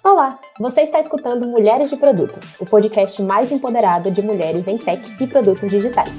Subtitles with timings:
[0.00, 5.00] Olá, você está escutando Mulheres de Produto, o podcast mais empoderado de mulheres em tech
[5.20, 6.18] e produtos digitais.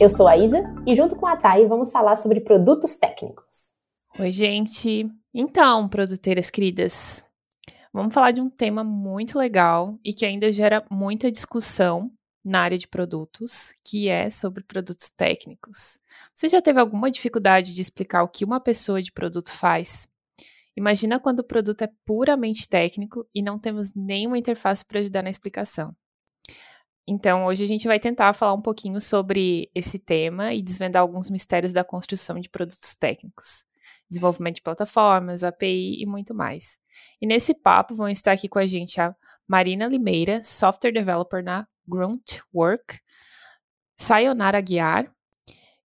[0.00, 3.74] Eu sou a Isa e junto com a Thay vamos falar sobre produtos técnicos.
[4.18, 5.08] Oi, gente.
[5.32, 7.24] Então, produteiras queridas,
[7.94, 12.10] vamos falar de um tema muito legal e que ainda gera muita discussão
[12.44, 15.98] na área de produtos, que é sobre produtos técnicos.
[16.34, 20.08] Você já teve alguma dificuldade de explicar o que uma pessoa de produto faz?
[20.76, 25.30] Imagina quando o produto é puramente técnico e não temos nenhuma interface para ajudar na
[25.30, 25.94] explicação.
[27.06, 31.30] Então, hoje a gente vai tentar falar um pouquinho sobre esse tema e desvendar alguns
[31.30, 33.64] mistérios da construção de produtos técnicos,
[34.08, 36.78] desenvolvimento de plataformas, API e muito mais.
[37.20, 39.14] E nesse papo vão estar aqui com a gente a
[39.46, 42.98] Marina Limeira, Software Developer na Gruntwork,
[43.96, 45.12] Sayonara Guiar,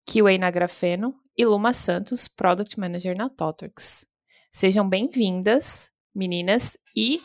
[0.04, 4.06] QA na Grafeno e Luma Santos, Product Manager na Totworks.
[4.50, 7.20] Sejam bem-vindas, meninas, e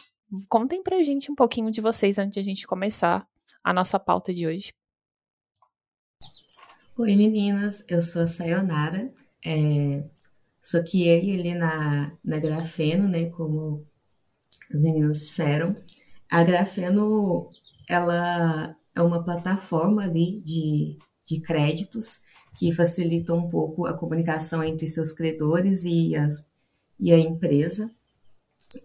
[0.49, 3.27] contem pra gente um pouquinho de vocês antes de a gente começar
[3.63, 4.73] a nossa pauta de hoje.
[6.97, 9.11] Oi meninas, eu sou a Sayonara,
[9.43, 10.03] é,
[10.63, 13.85] sou QA ali na, na Grafeno, né, como
[14.73, 15.75] as meninas disseram.
[16.31, 17.47] A Grafeno,
[17.87, 22.21] ela é uma plataforma ali de, de créditos
[22.57, 26.49] que facilita um pouco a comunicação entre seus credores e, as,
[26.99, 27.91] e a empresa.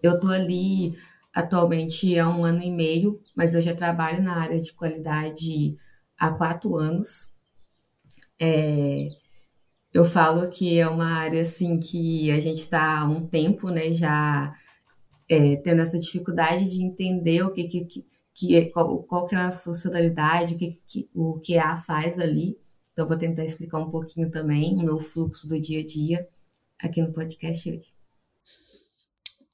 [0.03, 0.97] Eu estou ali
[1.33, 5.77] atualmente há um ano e meio, mas eu já trabalho na área de qualidade
[6.17, 7.31] há quatro anos.
[8.39, 9.09] É,
[9.93, 13.91] eu falo que é uma área assim que a gente está há um tempo, né,
[13.93, 14.55] já
[15.27, 19.35] é, tendo essa dificuldade de entender o que, que, que, que é, qual, qual que
[19.35, 22.57] é a funcionalidade, o que, que o QA faz ali.
[22.93, 26.27] Então, vou tentar explicar um pouquinho também o meu fluxo do dia a dia
[26.79, 27.93] aqui no podcast hoje.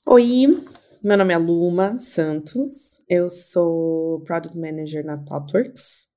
[0.07, 0.63] Oi,
[1.03, 6.07] meu nome é Luma Santos, eu sou Product Manager na ThoughtWorks.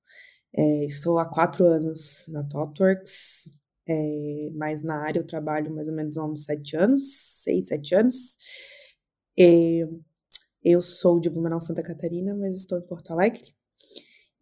[0.55, 3.51] É, estou há quatro anos na ThoughtWorks,
[3.89, 7.03] é, mas na área eu trabalho mais ou menos há uns sete anos,
[7.43, 8.37] seis, sete anos.
[9.39, 9.83] É,
[10.65, 13.55] eu sou de Blumenau, Santa Catarina, mas estou em Porto Alegre.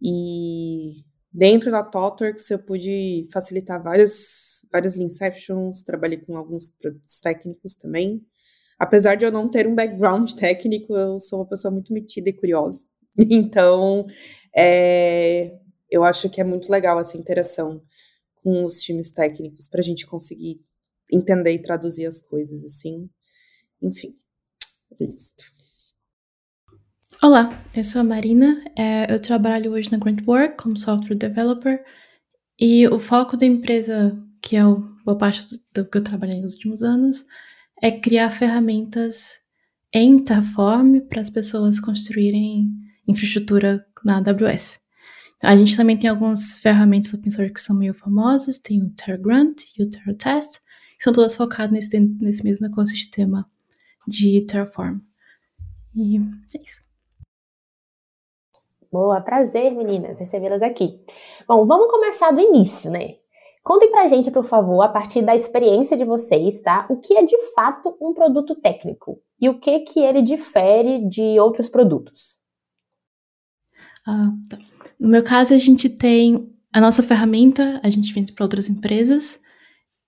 [0.03, 7.77] E dentro da ThoughtWorks eu pude facilitar vários, vários Inceptions, trabalhei com alguns produtos técnicos
[7.77, 8.25] também
[8.79, 12.33] apesar de eu não ter um background técnico, eu sou uma pessoa muito metida e
[12.33, 12.85] curiosa.
[13.31, 14.07] Então,
[14.55, 15.59] é,
[15.91, 17.83] eu acho que é muito legal essa interação
[18.47, 20.65] com os times técnicos para a gente conseguir
[21.13, 23.11] entender e traduzir as coisas assim.
[23.83, 24.15] Enfim,
[25.01, 25.33] é isso.
[27.21, 31.85] Olá, eu sou a Marina, é, eu trabalho hoje na Grantwork como software developer
[32.57, 36.41] e o foco da empresa, que é o, boa parte do, do que eu trabalhei
[36.41, 37.25] nos últimos anos,
[37.83, 39.41] é criar ferramentas
[39.93, 42.71] em Terraform para as pessoas construírem
[43.09, 44.86] infraestrutura na AWS.
[45.43, 49.63] A gente também tem algumas ferramentas open source que são meio famosas, tem o TerraGrant
[49.79, 50.61] e o TerraTest,
[50.97, 53.49] que são todas focadas nesse, nesse mesmo ecossistema
[54.09, 54.99] de Terraform.
[55.95, 56.85] E é isso.
[58.91, 60.99] Boa, prazer, meninas, recebê-las aqui.
[61.47, 63.17] Bom, vamos começar do início, né?
[63.63, 66.87] Contem pra gente, por favor, a partir da experiência de vocês, tá?
[66.89, 71.39] O que é de fato um produto técnico e o que que ele difere de
[71.41, 72.39] outros produtos?
[74.07, 74.76] Ah, tá.
[74.99, 79.41] No meu caso, a gente tem a nossa ferramenta, a gente vende para outras empresas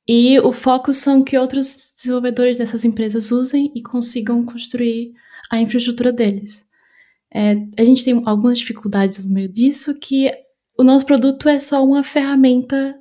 [0.07, 5.13] e o foco são que outros desenvolvedores dessas empresas usem e consigam construir
[5.51, 6.67] a infraestrutura deles.
[7.33, 10.31] É, a gente tem algumas dificuldades no meio disso, que
[10.79, 12.99] o nosso produto é só uma ferramenta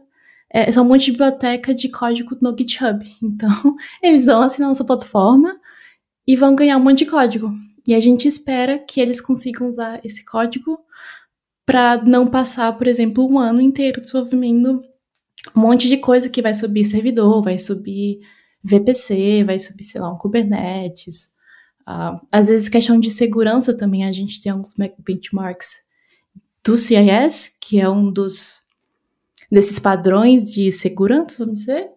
[0.50, 3.06] é, são um monte de biblioteca de código no GitHub.
[3.22, 5.60] Então, eles vão assinar nossa plataforma
[6.26, 7.54] e vão ganhar um monte de código.
[7.88, 10.80] E a gente espera que eles consigam usar esse código
[11.68, 14.82] para não passar, por exemplo, um ano inteiro desenvolvendo
[15.54, 18.22] um monte de coisa que vai subir servidor, vai subir
[18.64, 21.34] VPC, vai subir, sei lá, um Kubernetes.
[21.82, 25.82] Uh, às vezes, questão de segurança também, a gente tem alguns benchmarks
[26.64, 28.64] do CIS, que é um dos
[29.52, 31.90] desses padrões de segurança, vamos dizer?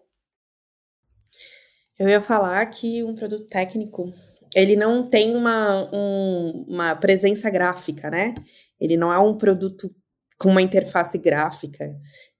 [1.97, 4.13] Eu ia falar que um produto técnico,
[4.53, 8.33] ele não tem uma, um, uma presença gráfica, né?
[8.81, 9.87] Ele não é um produto
[10.39, 11.85] com uma interface gráfica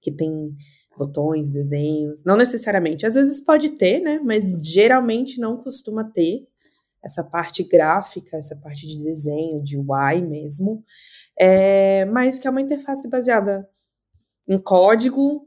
[0.00, 0.54] que tem
[0.98, 3.06] botões, desenhos, não necessariamente.
[3.06, 4.20] Às vezes pode ter, né?
[4.22, 6.46] Mas geralmente não costuma ter.
[7.04, 10.84] essa parte gráfica, essa parte de desenho, de UI mesmo,
[11.38, 13.68] é, mas que é uma interface baseada
[14.48, 15.46] em código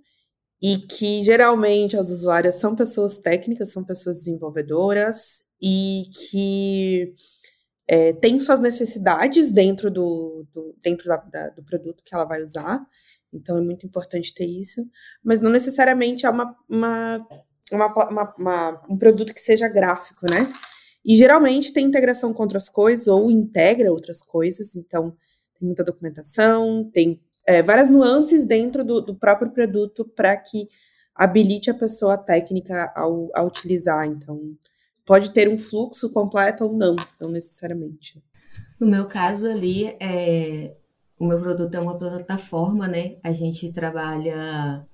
[0.62, 7.14] e que geralmente as usuárias são pessoas técnicas, são pessoas desenvolvedoras e que
[7.88, 12.42] é, tem suas necessidades dentro do, do dentro da, da, do produto que ela vai
[12.42, 12.86] usar.
[13.32, 14.88] Então é muito importante ter isso,
[15.24, 17.28] mas não necessariamente é uma, uma,
[17.72, 20.52] uma, uma, um produto que seja gráfico, né?
[21.04, 25.16] E geralmente tem integração com outras coisas ou integra outras coisas, então
[25.60, 30.68] tem muita documentação, tem é, várias nuances dentro do, do próprio produto para que
[31.14, 34.06] habilite a pessoa técnica ao, a utilizar.
[34.06, 34.58] Então,
[35.06, 38.22] pode ter um fluxo completo ou não, não necessariamente.
[38.80, 40.76] No meu caso ali, é,
[41.20, 43.18] o meu produto é uma plataforma, né?
[43.24, 44.86] A gente trabalha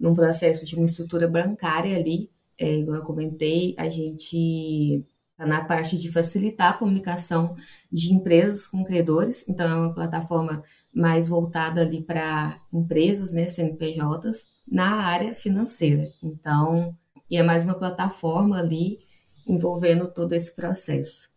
[0.00, 5.64] num processo de uma estrutura bancária ali, é, igual eu comentei, a gente está na
[5.64, 7.54] parte de facilitar a comunicação
[7.90, 10.62] de empresas com credores, então é uma plataforma
[10.92, 16.10] mais voltada ali para empresas, né, CNPJs, na área financeira.
[16.22, 16.94] Então,
[17.30, 18.98] e é mais uma plataforma ali
[19.46, 21.30] envolvendo todo esse processo.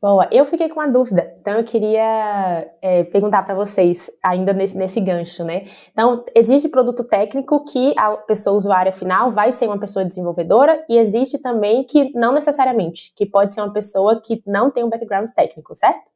[0.00, 4.74] Boa, eu fiquei com uma dúvida, então eu queria é, perguntar para vocês, ainda nesse,
[4.74, 5.66] nesse gancho, né?
[5.92, 10.96] Então, existe produto técnico que a pessoa usuária final vai ser uma pessoa desenvolvedora, e
[10.96, 15.28] existe também que não necessariamente, que pode ser uma pessoa que não tem um background
[15.32, 16.08] técnico, certo?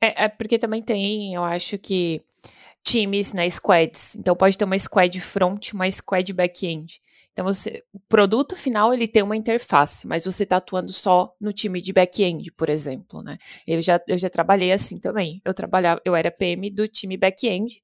[0.00, 2.22] É, é porque também tem, eu acho que
[2.82, 4.16] times, né, squads.
[4.16, 7.00] Então pode ter uma squad front, uma squad back-end.
[7.34, 11.52] Então, você, o produto final ele tem uma interface, mas você está atuando só no
[11.52, 13.38] time de back-end, por exemplo, né?
[13.66, 15.42] Eu já, eu já trabalhei assim também.
[15.44, 17.82] Eu trabalhava, eu era PM do time back-end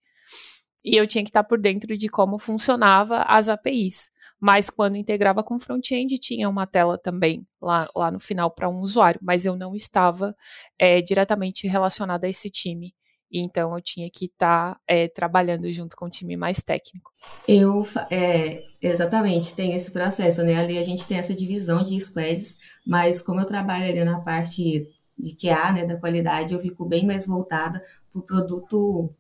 [0.84, 4.12] e eu tinha que estar tá por dentro de como funcionava as APIs.
[4.40, 8.78] Mas quando integrava com front-end, tinha uma tela também lá, lá no final para um
[8.78, 10.34] usuário, mas eu não estava
[10.78, 12.94] é, diretamente relacionada a esse time
[13.32, 17.10] então eu tinha que estar tá, é, trabalhando junto com o time mais técnico.
[17.46, 20.56] Eu, é, exatamente, tem esse processo, né?
[20.56, 24.88] Ali a gente tem essa divisão de squads, mas como eu trabalho ali na parte
[25.18, 29.14] de QA, né, da qualidade, eu fico bem mais voltada para o produto,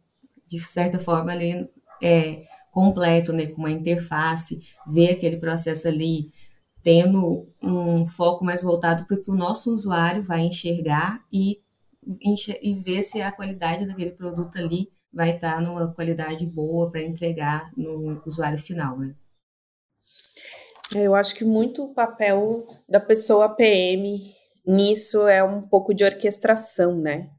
[0.48, 1.68] de certa forma, ali
[2.02, 6.32] é, completo, né, com uma interface, ver aquele processo ali
[6.82, 11.60] tendo um foco mais voltado para o que o nosso usuário vai enxergar e
[12.02, 17.70] e ver se a qualidade daquele produto ali vai estar numa qualidade boa para entregar
[17.76, 19.14] no usuário final, né?
[20.94, 24.20] É, eu acho que muito o papel da pessoa PM
[24.66, 27.30] nisso é um pouco de orquestração, né?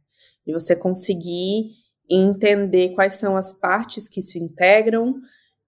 [0.45, 1.71] De você conseguir
[2.09, 5.15] entender quais são as partes que se integram,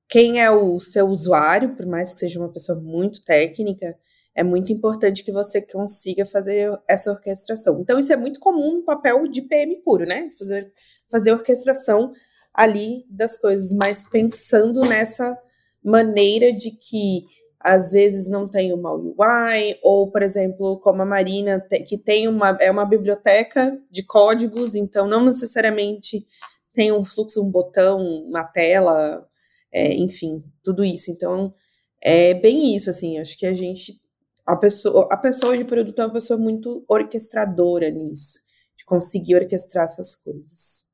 [0.10, 3.98] quem é o seu usuário, por mais que seja uma pessoa muito técnica,
[4.36, 7.80] é muito importante que você consiga fazer essa orquestração.
[7.80, 10.30] Então, isso é muito comum no papel de PM puro, né?
[10.38, 10.72] Fazer,
[11.10, 12.12] fazer orquestração
[12.54, 15.38] ali das coisas, mas pensando nessa
[15.84, 17.26] maneira de que
[17.60, 22.58] às vezes não tem uma UI, ou, por exemplo, como a Marina, que tem uma,
[22.60, 26.28] é uma biblioteca de códigos, então não necessariamente
[26.74, 29.26] tem um fluxo, um botão, uma tela,
[29.72, 31.10] é, enfim, tudo isso.
[31.10, 31.54] Então,
[32.02, 34.03] é bem isso, assim, acho que a gente
[34.46, 38.40] a pessoa, a pessoa de produto é uma pessoa muito orquestradora nisso,
[38.78, 40.86] de conseguir orquestrar essas coisas.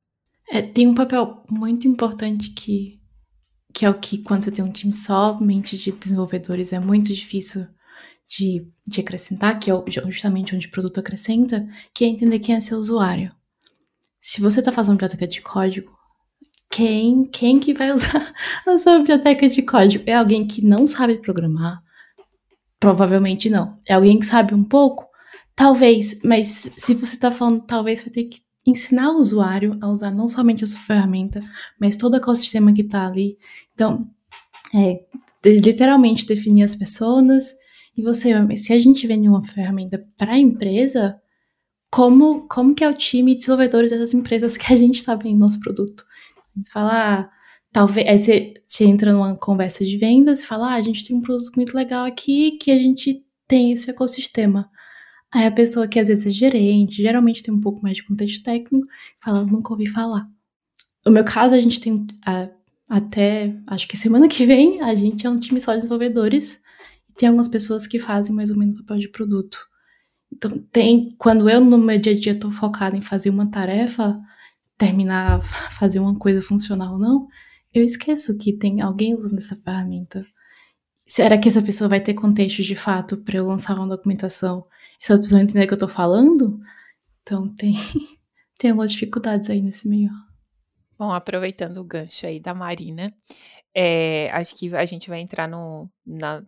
[0.50, 3.00] É, tem um papel muito importante que,
[3.72, 7.66] que é o que, quando você tem um time somente de desenvolvedores, é muito difícil
[8.28, 9.74] de, de acrescentar, que é
[10.08, 13.34] justamente onde o produto acrescenta, que é entender quem é seu usuário.
[14.20, 15.90] Se você está fazendo biblioteca de código,
[16.70, 18.32] quem, quem que vai usar
[18.66, 20.04] a sua biblioteca de código?
[20.06, 21.82] É alguém que não sabe programar,
[22.80, 23.78] Provavelmente não.
[23.86, 25.06] É alguém que sabe um pouco?
[25.54, 30.10] Talvez, mas se você está falando, talvez vai ter que ensinar o usuário a usar
[30.10, 31.40] não somente a sua ferramenta,
[31.78, 33.36] mas todo o ecossistema que está ali.
[33.74, 34.08] Então,
[34.74, 35.04] é
[35.44, 37.54] literalmente definir as pessoas
[37.96, 41.20] e você, se a gente vende uma ferramenta para a empresa,
[41.90, 45.38] como, como que é o time de desenvolvedores dessas empresas que a gente está vendo
[45.38, 46.04] nosso produto?
[46.54, 47.30] A gente fala, ah,
[47.72, 51.16] Talvez aí você, você entra numa conversa de vendas e fala: ah, a gente tem
[51.16, 54.70] um produto muito legal aqui que a gente tem esse ecossistema.
[55.32, 58.42] Aí a pessoa que às vezes é gerente, geralmente tem um pouco mais de contexto
[58.42, 58.86] técnico,
[59.20, 60.28] fala: nunca ouvi falar.
[61.06, 62.48] No meu caso, a gente tem a,
[62.88, 66.60] até acho que semana que vem a gente é um time só de desenvolvedores
[67.08, 69.58] e tem algumas pessoas que fazem mais ou menos o papel de produto.
[70.32, 74.20] Então, tem quando eu no meu dia a dia estou focada em fazer uma tarefa,
[74.76, 77.28] terminar, fazer uma coisa funcional ou não,
[77.72, 80.24] eu esqueço que tem alguém usando essa ferramenta.
[81.06, 84.64] Será que essa pessoa vai ter contexto de fato para eu lançar uma documentação?
[85.00, 86.60] se a pessoa entender o que eu tô falando.
[87.22, 87.74] Então tem,
[88.58, 90.10] tem algumas dificuldades aí nesse meio.
[90.98, 93.12] Bom, aproveitando o gancho aí da Marina,
[93.74, 96.44] é, acho que a gente vai entrar no, na,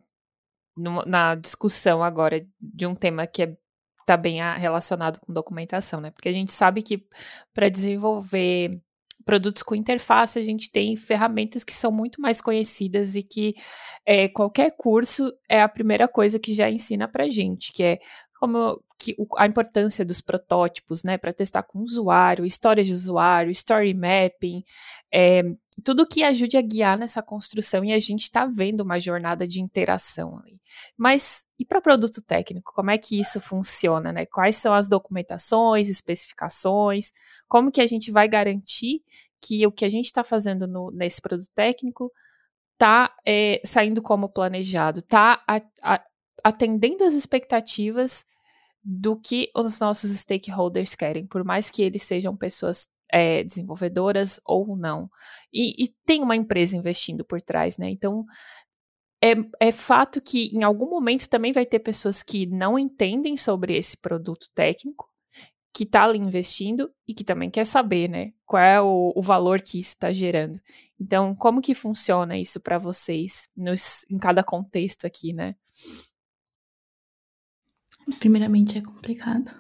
[0.77, 3.57] no, na discussão agora de um tema que é
[4.05, 6.11] tá bem relacionado com documentação, né?
[6.11, 7.07] Porque a gente sabe que
[7.55, 8.83] para desenvolver
[9.25, 13.55] produtos com interface, a gente tem ferramentas que são muito mais conhecidas e que
[14.07, 17.99] é, qualquer curso é a primeira coisa que já ensina para gente, que é
[18.39, 23.51] como que, a importância dos protótipos, né, para testar com o usuário, histórias de usuário,
[23.51, 24.63] story mapping,
[25.13, 25.43] é,
[25.85, 29.61] tudo que ajude a guiar nessa construção e a gente está vendo uma jornada de
[29.61, 30.61] interação ali.
[30.97, 34.25] Mas e para produto técnico, como é que isso funciona, né?
[34.27, 37.11] Quais são as documentações, especificações,
[37.49, 39.03] como que a gente vai garantir
[39.41, 42.13] que o que a gente está fazendo no, nesse produto técnico
[42.75, 45.43] está é, saindo como planejado, está
[46.45, 48.25] atendendo as expectativas
[48.85, 54.77] do que os nossos stakeholders querem, por mais que eles sejam pessoas é, desenvolvedoras ou
[54.77, 55.09] não.
[55.53, 57.91] E, e, tem uma empresa investindo por trás, né?
[57.91, 58.25] Então,
[59.23, 63.77] é, é fato que em algum momento também vai ter pessoas que não entendem sobre
[63.77, 65.09] esse produto técnico,
[65.75, 68.33] que está ali investindo e que também quer saber, né?
[68.45, 70.61] Qual é o, o valor que isso está gerando.
[71.01, 75.55] Então, como que funciona isso para vocês nos, em cada contexto aqui, né?
[78.19, 79.51] Primeiramente, é complicado.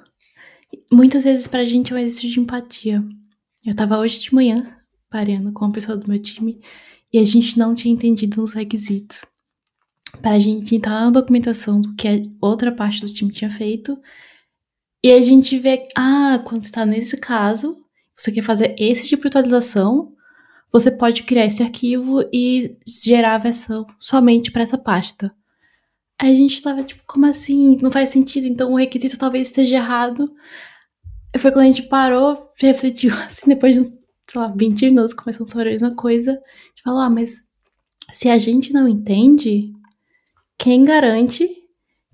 [0.93, 3.03] Muitas vezes pra gente é um exercício de empatia.
[3.65, 6.61] Eu tava hoje de manhã pareando com uma pessoa do meu time
[7.13, 9.25] e a gente não tinha entendido os requisitos.
[10.21, 14.01] Para a gente entrar na documentação do que a outra parte do time tinha feito
[15.05, 17.77] e a gente vê, ah, quando está nesse caso,
[18.15, 20.15] você quer fazer esse tipo de atualização,
[20.73, 25.35] você pode criar esse arquivo e gerar a versão somente para essa pasta.
[26.23, 27.76] A gente tava tipo, como assim?
[27.83, 30.33] Não faz sentido, então o requisito talvez esteja errado.
[31.37, 35.49] Foi quando a gente parou, refletiu, assim, depois de uns, sei lá, 20 minutos começando
[35.49, 36.31] a falar a mesma coisa.
[36.31, 37.43] A gente falou, ah, mas
[38.12, 39.73] se a gente não entende,
[40.57, 41.50] quem garante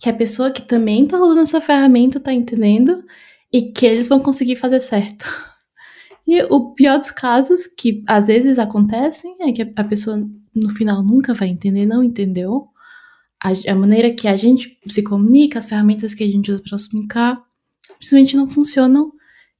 [0.01, 3.05] que a pessoa que também tá usando essa ferramenta tá entendendo
[3.53, 5.27] e que eles vão conseguir fazer certo?
[6.27, 11.03] E o pior dos casos, que às vezes acontecem, é que a pessoa no final
[11.03, 12.71] nunca vai entender, não entendeu
[13.43, 16.79] a, a, maneira que a gente se comunica, as ferramentas que a gente usa para
[16.79, 17.43] se comunicar,
[18.01, 19.13] simplesmente não funcionam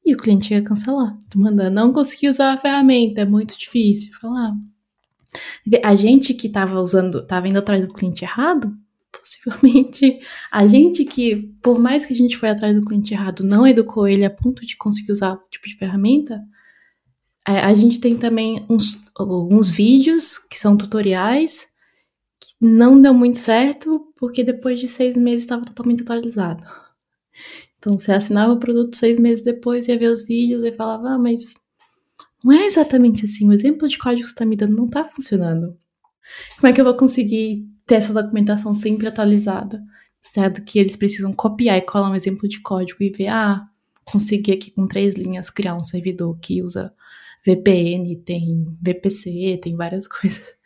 [0.05, 1.19] e o cliente chega a cancelar.
[1.31, 4.13] Tu manda, não consegui usar a ferramenta, é muito difícil.
[4.21, 4.55] Falar.
[5.83, 8.77] A gente que estava usando, estava indo atrás do cliente errado,
[9.13, 10.19] possivelmente
[10.51, 14.09] a gente que, por mais que a gente foi atrás do cliente errado, não educou
[14.09, 16.43] ele a ponto de conseguir usar o tipo de ferramenta,
[17.47, 21.69] a, a gente tem também uns, alguns vídeos que são tutoriais
[22.61, 26.65] não deu muito certo, porque depois de seis meses estava totalmente atualizado.
[27.79, 31.19] Então você assinava o produto seis meses depois, ia ver os vídeos e falava, ah,
[31.19, 31.55] mas
[32.43, 35.05] não é exatamente assim, o exemplo de código que você está me dando não está
[35.05, 35.77] funcionando.
[36.57, 39.83] Como é que eu vou conseguir ter essa documentação sempre atualizada?
[40.35, 43.67] Dado que eles precisam copiar e colar um exemplo de código e ver, ah,
[44.05, 46.93] consegui aqui com três linhas criar um servidor que usa
[47.47, 50.58] VPN, tem VPC, tem várias coisas.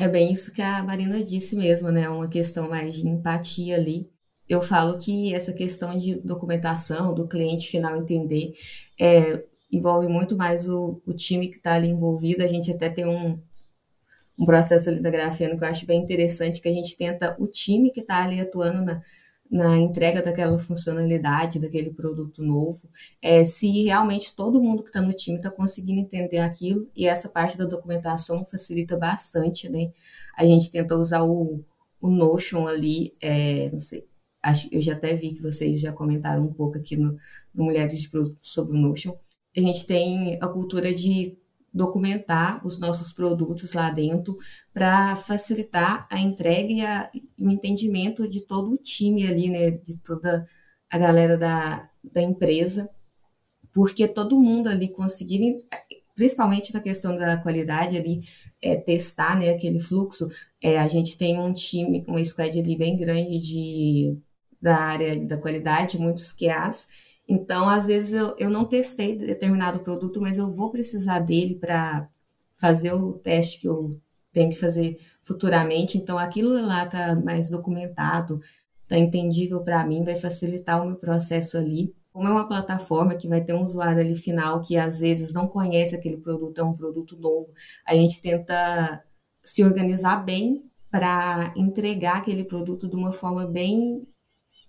[0.00, 2.08] É bem isso que a Marina disse mesmo, né?
[2.08, 4.10] Uma questão mais de empatia ali.
[4.48, 8.54] Eu falo que essa questão de documentação, do cliente final entender,
[8.98, 12.42] é, envolve muito mais o, o time que está ali envolvido.
[12.42, 13.38] A gente até tem um,
[14.38, 17.46] um processo ali da Grafeno que eu acho bem interessante, que a gente tenta o
[17.46, 19.02] time que está ali atuando na,
[19.50, 22.88] na entrega daquela funcionalidade, daquele produto novo,
[23.20, 27.28] é, se realmente todo mundo que está no time está conseguindo entender aquilo, e essa
[27.28, 29.92] parte da documentação facilita bastante, né?
[30.36, 31.64] A gente tenta usar o,
[32.00, 34.06] o Notion ali, é, não sei,
[34.42, 37.18] acho, eu já até vi que vocês já comentaram um pouco aqui no,
[37.52, 39.16] no Mulheres de Produto sobre o Notion.
[39.56, 41.36] A gente tem a cultura de
[41.72, 44.36] documentar os nossos produtos lá dentro
[44.72, 49.70] para facilitar a entrega e, a, e, o entendimento de todo o time ali, né,
[49.70, 50.46] de toda
[50.90, 52.90] a galera da, da empresa,
[53.72, 55.62] porque todo mundo ali conseguir,
[56.14, 58.22] principalmente na questão da qualidade ali,
[58.60, 60.28] é, testar, né, aquele fluxo,
[60.62, 64.18] é, a gente tem um time, uma squad ali bem grande de,
[64.60, 66.88] da área da qualidade, muitos QAs,
[67.32, 72.08] então, às vezes, eu, eu não testei determinado produto, mas eu vou precisar dele para
[72.54, 74.00] fazer o teste que eu
[74.32, 75.96] tenho que fazer futuramente.
[75.96, 78.40] Então, aquilo lá está mais documentado,
[78.82, 81.94] está entendível para mim, vai facilitar o meu processo ali.
[82.12, 85.46] Como é uma plataforma que vai ter um usuário ali final que às vezes não
[85.46, 87.52] conhece aquele produto, é um produto novo,
[87.86, 89.04] a gente tenta
[89.40, 94.04] se organizar bem para entregar aquele produto de uma forma bem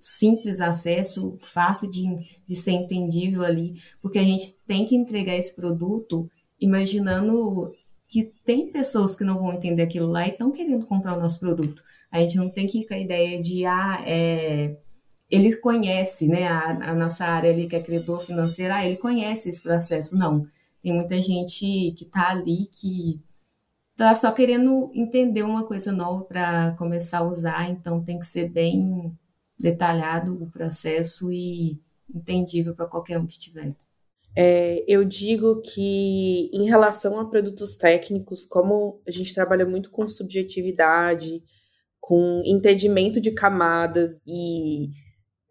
[0.02, 2.04] simples acesso, fácil de,
[2.46, 6.30] de ser entendível ali, porque a gente tem que entregar esse produto
[6.60, 7.72] imaginando
[8.10, 11.40] que tem pessoas que não vão entender aquilo lá e estão querendo comprar o nosso
[11.40, 11.82] produto.
[12.12, 14.76] A gente não tem que ir com a ideia de, ah, é,
[15.30, 19.50] ele conhece, né, a, a nossa área ali, que é credor financeiro, ah, ele conhece
[19.50, 20.18] esse processo.
[20.18, 20.46] Não,
[20.84, 23.22] tem muita gente que está ali que
[23.92, 28.50] está só querendo entender uma coisa nova para começar a usar, então tem que ser
[28.50, 29.18] bem
[29.62, 31.80] detalhado o processo e
[32.14, 33.76] entendível para qualquer um que tiver.
[34.36, 40.08] É, eu digo que, em relação a produtos técnicos, como a gente trabalha muito com
[40.08, 41.44] subjetividade,
[42.00, 44.90] com entendimento de camadas e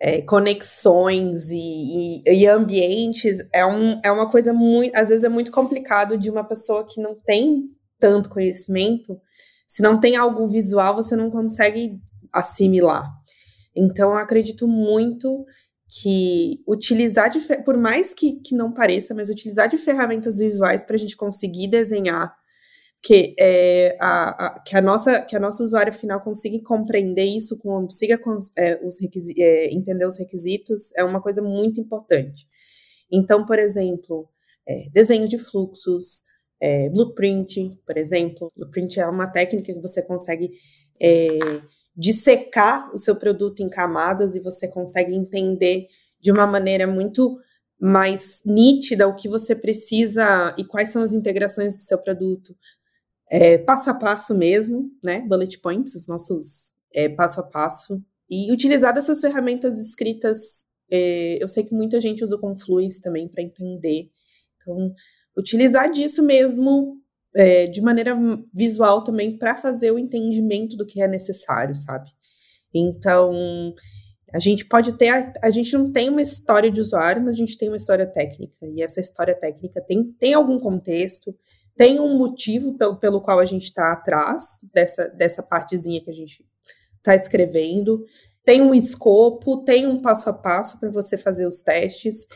[0.00, 4.96] é, conexões e, e, e, ambientes, é, um, é uma coisa muito.
[4.96, 9.20] Às vezes é muito complicado de uma pessoa que não tem tanto conhecimento,
[9.68, 12.00] se não tem algo visual, você não consegue
[12.32, 13.19] assimilar.
[13.74, 15.44] Então, eu acredito muito
[15.88, 20.94] que utilizar de, por mais que, que não pareça, mas utilizar de ferramentas visuais para
[20.94, 22.32] a gente conseguir desenhar,
[23.02, 27.58] que, é, a, a, que, a nossa, que a nossa usuária final consiga compreender isso,
[27.58, 28.20] consiga
[28.56, 29.00] é, os
[29.36, 32.46] é, entender os requisitos, é uma coisa muito importante.
[33.10, 34.28] Então, por exemplo,
[34.68, 36.22] é, desenho de fluxos,
[36.60, 38.52] é, blueprint, por exemplo.
[38.54, 40.52] Blueprint é uma técnica que você consegue
[41.00, 41.38] é,
[41.96, 45.88] dissecar o seu produto em camadas e você consegue entender
[46.20, 47.38] de uma maneira muito
[47.78, 52.54] mais nítida o que você precisa e quais são as integrações do seu produto.
[53.30, 55.22] É, passo a passo mesmo, né?
[55.22, 58.02] Bullet points, os nossos é, passo a passo.
[58.28, 63.28] E utilizar dessas ferramentas escritas, é, eu sei que muita gente usa o Confluence também
[63.28, 64.10] para entender.
[64.60, 64.92] Então,
[65.36, 67.00] utilizar disso mesmo
[67.34, 68.16] é, de maneira
[68.52, 72.10] visual também para fazer o entendimento do que é necessário, sabe?
[72.74, 73.74] Então,
[74.32, 77.36] a gente pode ter, a, a, gente não tem uma história de usuário, mas a
[77.36, 81.34] gente tem uma história técnica, e essa história técnica tem, tem algum contexto,
[81.76, 86.14] tem um motivo pelo, pelo qual a gente está atrás dessa, dessa partezinha que a
[86.14, 86.44] gente
[86.98, 88.04] está escrevendo,
[88.44, 92.26] tem um escopo, tem um passo a passo para você fazer os testes.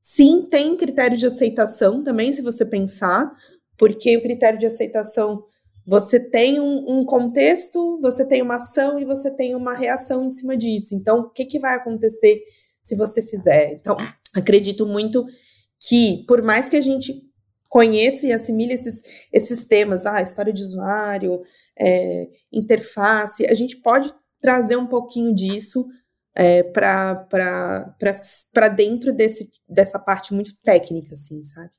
[0.00, 3.30] Sim, tem critério de aceitação também, se você pensar,
[3.78, 5.44] porque o critério de aceitação
[5.86, 10.30] você tem um, um, contexto, você tem uma ação e você tem uma reação em
[10.30, 10.94] cima disso.
[10.94, 12.42] Então, o que, que vai acontecer
[12.82, 13.72] se você fizer?
[13.72, 13.96] Então,
[14.36, 15.24] acredito muito
[15.80, 17.26] que, por mais que a gente
[17.68, 19.00] conheça e assimile esses,
[19.32, 21.40] esses temas, ah, história de usuário,
[21.78, 24.12] é, interface, a gente pode
[24.42, 25.86] trazer um pouquinho disso
[26.34, 27.94] é, para
[28.76, 31.70] dentro desse, dessa parte muito técnica, assim, sabe?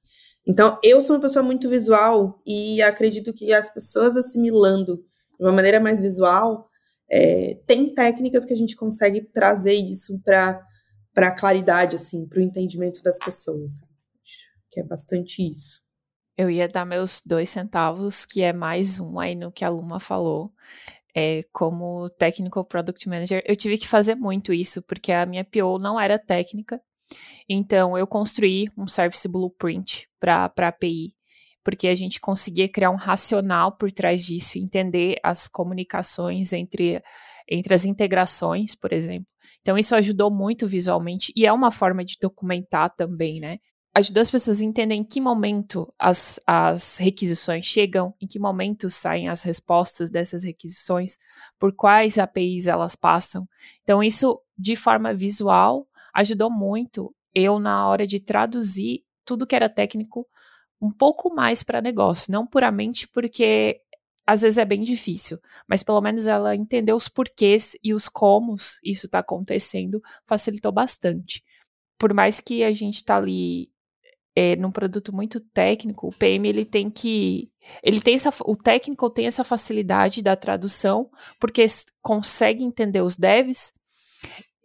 [0.47, 5.53] Então, eu sou uma pessoa muito visual e acredito que as pessoas assimilando de uma
[5.53, 6.67] maneira mais visual,
[7.09, 10.61] é, tem técnicas que a gente consegue trazer isso para
[11.15, 13.73] a claridade, assim, para o entendimento das pessoas.
[13.73, 15.81] Acho que é bastante isso.
[16.37, 19.99] Eu ia dar meus dois centavos, que é mais um aí no que a Luma
[19.99, 20.53] falou.
[21.15, 25.79] É, como Technical Product Manager, eu tive que fazer muito isso, porque a minha PO
[25.79, 26.81] não era técnica,
[27.49, 31.15] então, eu construí um Service Blueprint para a API,
[31.63, 37.01] porque a gente conseguia criar um racional por trás disso, entender as comunicações entre,
[37.49, 39.27] entre as integrações, por exemplo.
[39.61, 43.57] Então, isso ajudou muito visualmente e é uma forma de documentar também, né?
[43.95, 48.89] Ajudou as pessoas a entenderem em que momento as, as requisições chegam, em que momento
[48.89, 51.17] saem as respostas dessas requisições,
[51.59, 53.49] por quais APIs elas passam.
[53.81, 55.87] Então, isso, de forma visual,
[56.19, 60.27] ajudou muito eu na hora de traduzir tudo que era técnico
[60.81, 63.81] um pouco mais para negócio, não puramente porque
[64.25, 68.79] às vezes é bem difícil, mas pelo menos ela entendeu os porquês e os comos
[68.83, 71.43] isso está acontecendo, facilitou bastante.
[71.97, 73.69] Por mais que a gente está ali
[74.35, 77.51] é, num produto muito técnico, o PM ele tem que,
[77.83, 81.65] ele tem essa, o técnico tem essa facilidade da tradução porque
[82.01, 83.73] consegue entender os devs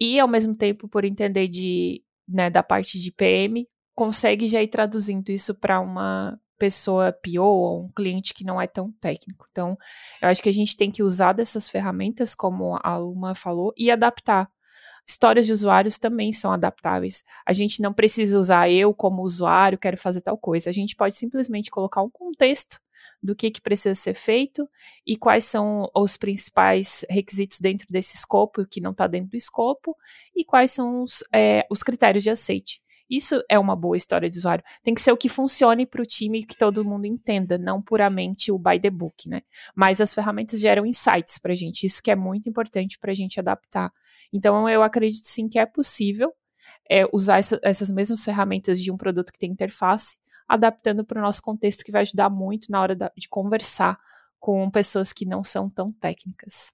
[0.00, 4.68] e ao mesmo tempo por entender de né, da parte de PM, consegue já ir
[4.68, 9.46] traduzindo isso para uma pessoa PO ou um cliente que não é tão técnico.
[9.50, 9.76] Então,
[10.22, 13.90] eu acho que a gente tem que usar dessas ferramentas, como a Luma falou, e
[13.90, 14.50] adaptar.
[15.06, 17.22] Histórias de usuários também são adaptáveis.
[17.46, 20.70] A gente não precisa usar eu como usuário, quero fazer tal coisa.
[20.70, 22.80] A gente pode simplesmente colocar um contexto
[23.22, 24.68] do que, que precisa ser feito
[25.06, 29.30] e quais são os principais requisitos dentro desse escopo e o que não está dentro
[29.30, 29.96] do escopo
[30.34, 32.80] e quais são os, é, os critérios de aceite.
[33.14, 34.64] Isso é uma boa história de usuário.
[34.82, 37.80] Tem que ser o que funcione para o time e que todo mundo entenda, não
[37.80, 39.42] puramente o by the book, né?
[39.74, 41.84] Mas as ferramentas geram insights para a gente.
[41.84, 43.92] Isso que é muito importante para a gente adaptar.
[44.32, 46.32] Então, eu acredito sim que é possível
[46.90, 50.16] é, usar essa, essas mesmas ferramentas de um produto que tem interface,
[50.48, 53.98] adaptando para o nosso contexto, que vai ajudar muito na hora da, de conversar
[54.38, 56.72] com pessoas que não são tão técnicas.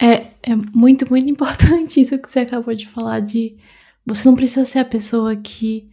[0.00, 3.56] É, é muito, muito importante isso que você acabou de falar de
[4.08, 5.88] você não precisa ser a pessoa que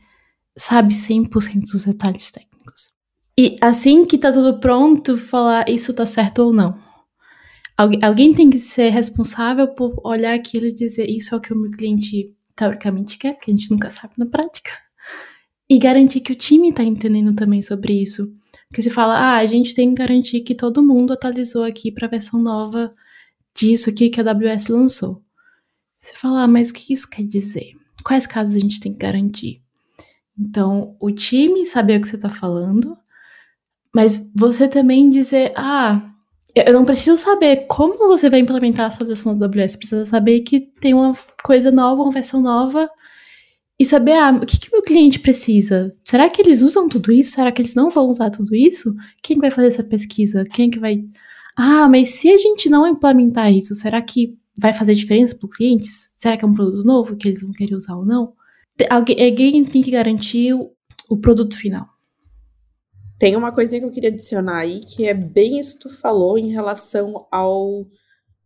[0.58, 2.92] sabe 100% dos detalhes técnicos.
[3.38, 6.80] E assim que tá tudo pronto, falar isso tá certo ou não.
[7.78, 11.52] Algu alguém tem que ser responsável por olhar aquilo e dizer isso é o que
[11.52, 14.72] o meu cliente teoricamente quer, porque a gente nunca sabe na prática.
[15.70, 18.34] E garantir que o time tá entendendo também sobre isso.
[18.70, 22.08] Porque se fala, ah, a gente tem que garantir que todo mundo atualizou aqui para
[22.08, 22.94] a versão nova
[23.54, 25.22] disso aqui que a AWS lançou.
[26.00, 27.75] Você fala, ah, mas o que isso quer dizer?
[28.06, 29.62] Quais casos a gente tem que garantir?
[30.38, 32.98] Então, o time saber o que você está falando,
[33.94, 36.02] mas você também dizer, ah,
[36.54, 40.60] eu não preciso saber como você vai implementar a solução da AWS, precisa saber que
[40.60, 41.14] tem uma
[41.44, 42.90] coisa nova, uma versão nova,
[43.80, 45.96] e saber, ah, o que, que meu cliente precisa?
[46.06, 47.32] Será que eles usam tudo isso?
[47.32, 48.94] Será que eles não vão usar tudo isso?
[49.22, 50.46] Quem vai fazer essa pesquisa?
[50.46, 51.04] Quem que vai
[51.56, 55.56] ah, mas se a gente não implementar isso, será que vai fazer diferença para os
[55.56, 56.12] clientes?
[56.16, 58.34] Será que é um produto novo que eles vão querer usar ou não?
[58.90, 61.88] Alguém, alguém tem que garantir o, produto final.
[63.18, 66.38] Tem uma coisinha que eu queria adicionar aí, que é bem isso que tu falou
[66.38, 67.86] em relação ao,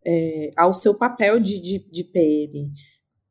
[0.05, 2.71] é, ao seu papel de, de, de, PM.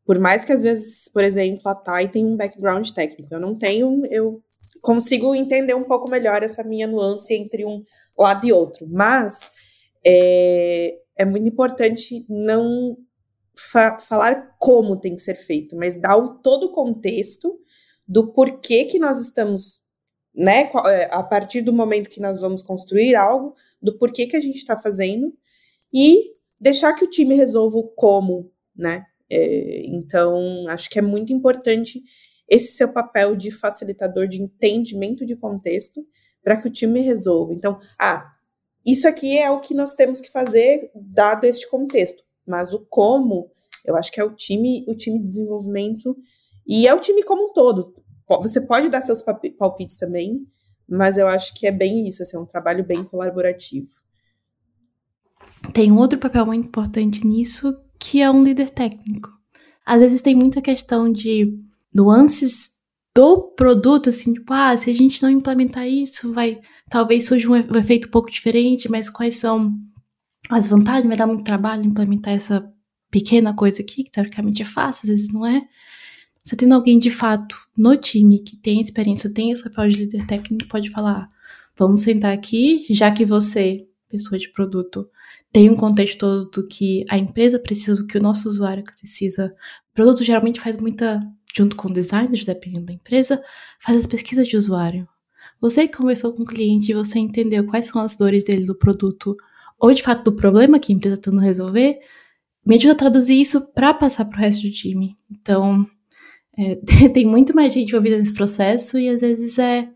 [0.05, 3.57] Por mais que às vezes, por exemplo, a TAI tem um background técnico, eu não
[3.57, 4.43] tenho, eu
[4.83, 7.83] consigo entender um pouco melhor essa minha nuance entre um
[8.19, 8.89] lado e outro.
[8.91, 9.53] Mas
[10.05, 12.97] é, é muito importante não
[13.55, 17.59] fa falar como tem que ser feito, mas dar o, todo o contexto
[18.07, 19.83] do porquê que nós estamos,
[20.35, 24.41] né, é, a partir do momento que nós vamos construir algo, do porquê que a
[24.41, 25.35] gente está fazendo
[25.93, 29.05] e deixar que o time resolva o como, né?
[29.31, 32.03] É, então, acho que é muito importante
[32.49, 36.07] esse seu papel de facilitador de entendimento de contexto
[36.43, 37.53] para que o time resolva.
[37.53, 38.33] Então, ah,
[38.91, 43.51] isso aqui é o que nós temos que fazer dado este contexto, mas o como,
[43.85, 46.17] eu acho que é o time, o time de desenvolvimento
[46.67, 47.95] e é o time como um todo.
[48.43, 49.23] Você pode dar seus
[49.59, 50.47] palpites também,
[50.89, 53.89] mas eu acho que é bem isso, assim, é um trabalho bem colaborativo.
[55.73, 59.31] Tem um outro papel muito importante nisso, que é um líder técnico.
[59.85, 61.59] Às vezes tem muita questão de
[61.93, 62.79] nuances
[63.15, 67.57] do produto, assim, tipo, ah, se a gente não implementar isso, vai talvez surja um
[67.57, 69.75] efeito um pouco diferente, mas quais são
[70.51, 71.07] as vantagens?
[71.07, 72.71] Vai dar muito trabalho implementar essa
[73.11, 75.63] pequena coisa aqui, que teoricamente é fácil, às vezes não é.
[76.43, 80.27] Você tendo alguém de fato no time que tem experiência, tem esse papel de líder
[80.27, 81.29] técnico, pode falar:
[81.77, 85.09] vamos sentar aqui, já que você, pessoa de produto,
[85.53, 89.55] tem um contexto todo do que a empresa precisa, do que o nosso usuário precisa.
[89.91, 91.21] O produto geralmente faz muita,
[91.55, 93.43] junto com designers, dependendo da empresa,
[93.81, 95.09] faz as pesquisas de usuário.
[95.61, 98.75] Você que conversou com o cliente e você entendeu quais são as dores dele do
[98.75, 99.37] produto,
[99.79, 101.99] ou de fato do problema que a empresa está tentando resolver,
[102.65, 105.17] me ajuda a traduzir isso para passar para o resto do time.
[105.31, 105.87] Então,
[106.57, 106.77] é,
[107.13, 109.89] tem muito mais gente envolvida nesse processo e às vezes é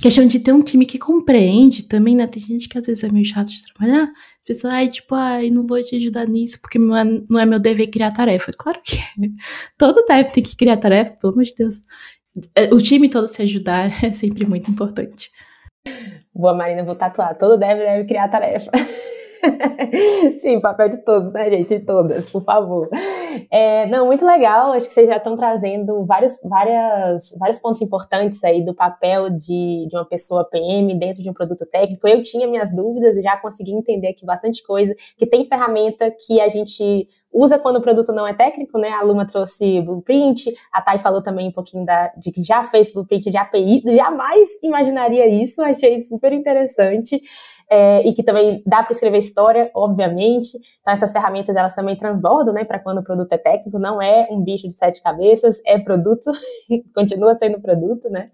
[0.00, 2.26] questão de ter um time que compreende também, né?
[2.26, 4.10] Tem gente que às vezes é meio chato de trabalhar.
[4.44, 7.60] Pessoa, ai, tipo, ai, não vou te ajudar nisso porque não é, não é meu
[7.60, 8.50] dever criar tarefa.
[8.56, 9.28] Claro que é.
[9.76, 11.82] Todo dev tem que criar tarefa, pelo amor de Deus.
[12.72, 15.30] O time todo se ajudar é sempre muito importante.
[16.34, 17.36] Boa, Marina, vou tatuar.
[17.36, 18.70] Todo deve deve criar tarefa.
[20.40, 21.78] Sim, papel de todos, né, gente?
[21.78, 22.88] De todas, por favor.
[23.50, 24.72] É, não, muito legal.
[24.72, 29.86] Acho que vocês já estão trazendo vários, várias, vários pontos importantes aí do papel de,
[29.88, 32.06] de uma pessoa PM dentro de um produto técnico.
[32.06, 34.94] Eu tinha minhas dúvidas e já consegui entender aqui bastante coisa.
[35.16, 38.90] Que tem ferramenta que a gente usa quando o produto não é técnico, né?
[38.90, 42.92] A Luma trouxe blueprint, a Thay falou também um pouquinho da, de que já fez
[42.92, 47.20] blueprint de API, jamais imaginaria isso, achei super interessante.
[47.72, 50.58] É, e que também dá para escrever história, obviamente.
[50.80, 52.64] Então, essas ferramentas elas também transbordam, né?
[52.64, 56.32] Para quando o produto é técnico, não é um bicho de sete cabeças, é produto,
[56.92, 58.30] continua sendo produto, né?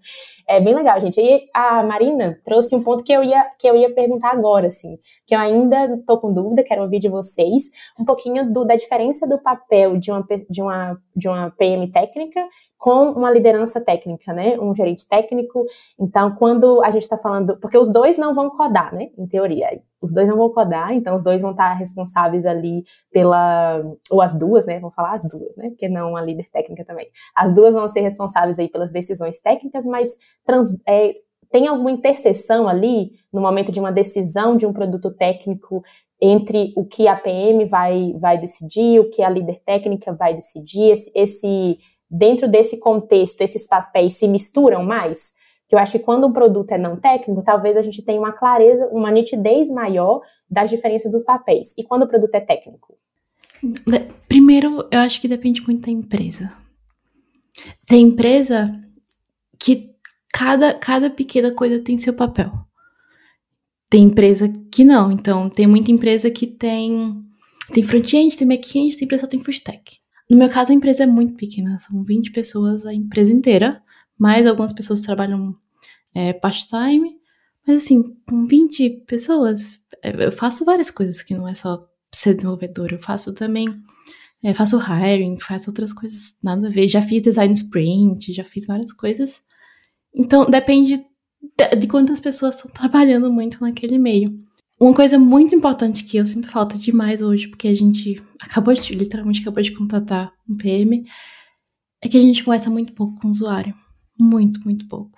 [0.47, 1.21] É bem legal, gente.
[1.21, 4.97] E a Marina trouxe um ponto que eu ia, que eu ia perguntar agora, assim,
[5.27, 7.65] que eu ainda estou com dúvida, quero ouvir de vocês,
[7.99, 12.41] um pouquinho do, da diferença do papel de uma, de uma, de uma PM técnica
[12.77, 14.57] com uma liderança técnica, né?
[14.59, 15.65] Um gerente técnico.
[15.99, 19.09] Então, quando a gente está falando, porque os dois não vão codar, né?
[19.17, 23.83] Em teoria, os dois não vão codar, então os dois vão estar responsáveis ali pela,
[24.11, 24.79] ou as duas, né?
[24.79, 25.69] Vamos falar as duas, né?
[25.69, 27.07] Porque não a líder técnica também.
[27.35, 31.15] As duas vão ser responsáveis aí pelas decisões técnicas, mas trans, é,
[31.51, 35.83] tem alguma interseção ali no momento de uma decisão de um produto técnico
[36.21, 40.91] entre o que a PM vai, vai decidir, o que a líder técnica vai decidir,
[40.91, 41.77] esse, esse
[42.09, 45.35] dentro desse contexto, esses papéis se misturam mais?
[45.67, 48.31] Que eu acho que quando um produto é não técnico, talvez a gente tenha uma
[48.31, 51.73] clareza, uma nitidez maior das diferenças dos papéis.
[51.77, 52.97] E quando o produto é técnico?
[54.27, 56.53] Primeiro, eu acho que depende muito da empresa.
[57.85, 58.79] Tem empresa
[59.59, 59.95] que
[60.31, 62.51] cada, cada pequena coisa tem seu papel.
[63.89, 65.11] Tem empresa que não.
[65.11, 67.23] Então, tem muita empresa que tem
[67.73, 69.97] tem front-end, tem back-end, tem empresa que tem full stack.
[70.29, 73.81] No meu caso, a empresa é muito pequena, são 20 pessoas a empresa inteira,
[74.17, 75.55] mais algumas pessoas trabalham
[76.13, 77.17] é, part-time.
[77.65, 82.33] Mas assim, com 20 pessoas, é, eu faço várias coisas que não é só ser
[82.33, 82.89] desenvolvedor.
[82.91, 83.67] Eu faço também,
[84.43, 86.87] é, faço hiring, faço outras coisas nada a ver.
[86.87, 89.41] Já fiz design sprint, já fiz várias coisas.
[90.13, 94.46] Então, depende de, de quantas pessoas estão trabalhando muito naquele meio.
[94.79, 98.93] Uma coisa muito importante que eu sinto falta demais hoje, porque a gente acabou de,
[98.93, 101.03] literalmente acabou de contratar um PM,
[102.01, 103.73] é que a gente conversa muito pouco com o usuário.
[104.19, 105.17] Muito, muito pouco.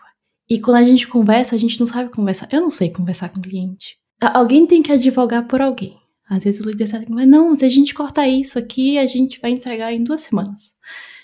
[0.50, 2.48] E quando a gente conversa, a gente não sabe conversar.
[2.52, 3.98] Eu não sei conversar com o cliente.
[4.22, 5.98] Alguém tem que advogar por alguém.
[6.30, 9.40] Às vezes o líder está mas não, se a gente cortar isso aqui, a gente
[9.42, 10.74] vai entregar em duas semanas.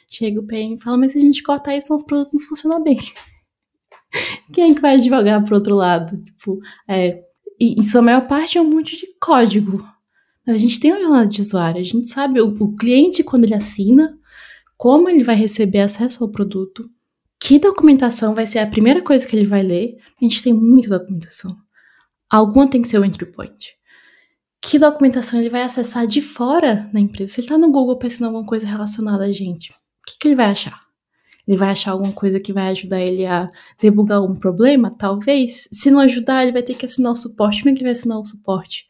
[0.10, 2.80] Chega o PM e fala, mas se a gente cortar isso, nosso produto não funciona
[2.80, 2.98] bem.
[4.54, 6.24] Quem é que vai advogar pro outro lado?
[6.24, 7.24] Tipo, é,
[7.60, 9.86] e em sua maior parte é um monte de código.
[10.48, 13.56] A gente tem uma jornada de usuário, a gente sabe o, o cliente quando ele
[13.56, 14.18] assina,
[14.78, 16.90] como ele vai receber acesso ao produto,
[17.40, 19.98] que documentação vai ser a primeira coisa que ele vai ler.
[20.20, 21.56] A gente tem muita documentação.
[22.30, 23.74] Alguma tem que ser o entry point.
[24.62, 27.34] Que documentação ele vai acessar de fora da empresa?
[27.34, 29.76] Se ele está no Google pensando alguma coisa relacionada a gente, o
[30.08, 30.85] que, que ele vai achar?
[31.48, 34.90] Ele vai achar alguma coisa que vai ajudar ele a debugar algum problema?
[34.90, 35.68] Talvez.
[35.72, 37.62] Se não ajudar, ele vai ter que assinar o suporte.
[37.62, 38.88] Como é que vai assinar o suporte?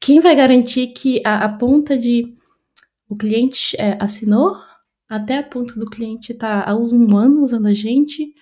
[0.00, 2.34] Quem vai garantir que a, a ponta de
[3.08, 4.56] o cliente é, assinou
[5.08, 8.34] até a ponta do cliente tá há um ano usando a gente,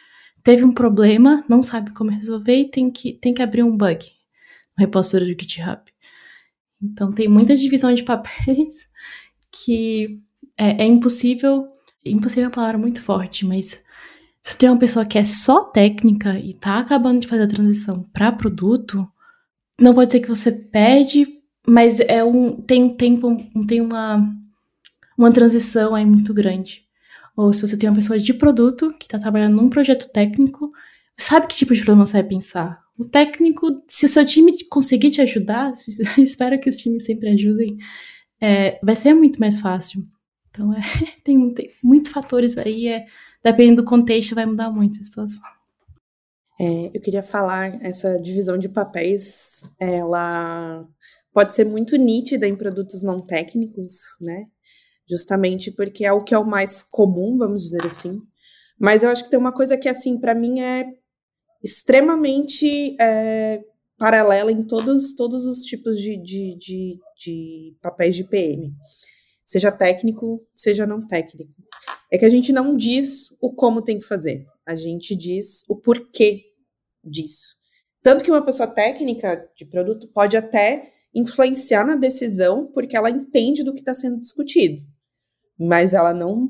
[0.43, 4.05] teve um problema, não sabe como resolver e tem que, tem que abrir um bug
[4.77, 5.81] no repositório do GitHub.
[6.83, 8.89] Então tem muita divisão de papéis
[9.53, 10.21] que
[10.59, 11.69] é, é impossível
[12.11, 13.83] impossível é uma palavra muito forte, mas
[14.43, 18.03] se tem uma pessoa que é só técnica e tá acabando de fazer a transição
[18.13, 19.07] para produto,
[19.81, 21.27] não pode ser que você perde,
[21.67, 24.33] mas é um tem um tempo, tem uma
[25.19, 26.85] uma transição aí muito grande.
[27.37, 30.73] Ou se você tem uma pessoa de produto que está trabalhando num projeto técnico,
[31.17, 32.83] sabe que tipo de problema você vai pensar.
[32.99, 35.73] O técnico, se o seu time conseguir te ajudar,
[36.19, 37.77] espero que os times sempre ajudem,
[38.41, 40.07] é, vai ser muito mais fácil.
[40.57, 40.81] Então, é,
[41.23, 43.05] tem, tem, muitos fatores aí, é,
[43.45, 45.43] dependendo do contexto, vai mudar muito a situação.
[46.59, 50.89] É, eu queria falar, essa divisão de papéis, ela
[51.31, 54.47] pode ser muito nítida em produtos não técnicos, né?
[55.09, 58.23] Justamente porque é o que é o mais comum, vamos dizer assim.
[58.81, 60.87] Mas eu acho que tem uma coisa que, assim, para mim é
[61.63, 63.63] extremamente é,
[63.99, 68.75] paralela em todos, todos os tipos de, de, de, de papéis de PM
[69.47, 71.55] seja técnico, seja não técnico.
[72.11, 75.77] É que a gente não diz o como tem que fazer, a gente diz o
[75.77, 76.53] porquê
[77.03, 77.55] disso.
[78.03, 83.63] Tanto que uma pessoa técnica de produto pode até influenciar na decisão porque ela entende
[83.63, 84.85] do que está sendo discutido,
[85.59, 86.49] mas ela não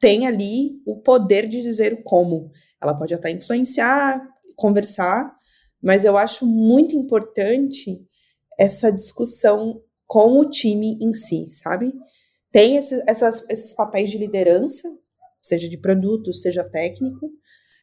[0.00, 2.50] tem ali o poder de dizer o como.
[2.82, 5.34] Ela pode até influenciar, conversar,
[5.80, 8.06] mas eu acho muito importante
[8.58, 11.92] essa discussão com o time em si, sabe?
[12.52, 14.88] Tem esses, essas, esses papéis de liderança,
[15.42, 17.30] seja de produto, seja técnico,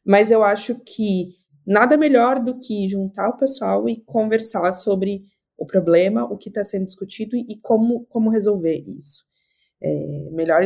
[0.06, 5.26] mas eu acho que nada melhor do que juntar o pessoal e conversar sobre
[5.58, 9.24] o problema, o que está sendo discutido e como, como resolver isso.
[9.84, 10.62] É, melhor,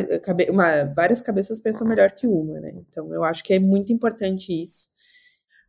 [0.50, 2.74] uma, várias cabeças pensam melhor que uma, né?
[2.88, 4.90] Então eu acho que é muito importante isso.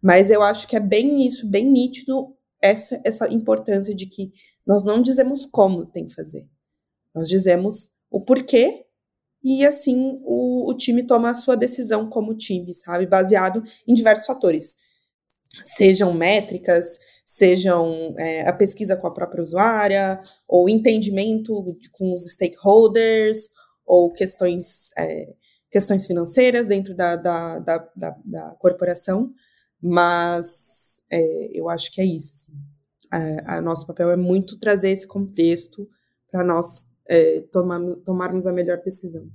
[0.02, 4.32] Mas eu acho que é bem isso, bem nítido essa, essa importância de que
[4.66, 6.46] nós não dizemos como tem que fazer.
[7.14, 8.84] Nós dizemos o porquê
[9.42, 13.06] e assim o, o time toma a sua decisão como time, sabe?
[13.06, 14.76] Baseado em diversos fatores.
[15.62, 23.50] Sejam métricas, sejam é, a pesquisa com a própria usuária, ou entendimento com os stakeholders,
[23.86, 25.32] ou questões, é,
[25.70, 29.32] questões financeiras dentro da, da, da, da, da corporação,
[29.80, 32.34] mas é, eu acho que é isso.
[32.34, 32.65] Assim.
[33.10, 35.88] A, a, nosso papel é muito trazer esse contexto
[36.30, 39.28] para nós é, tomarmos, tomarmos a melhor decisão.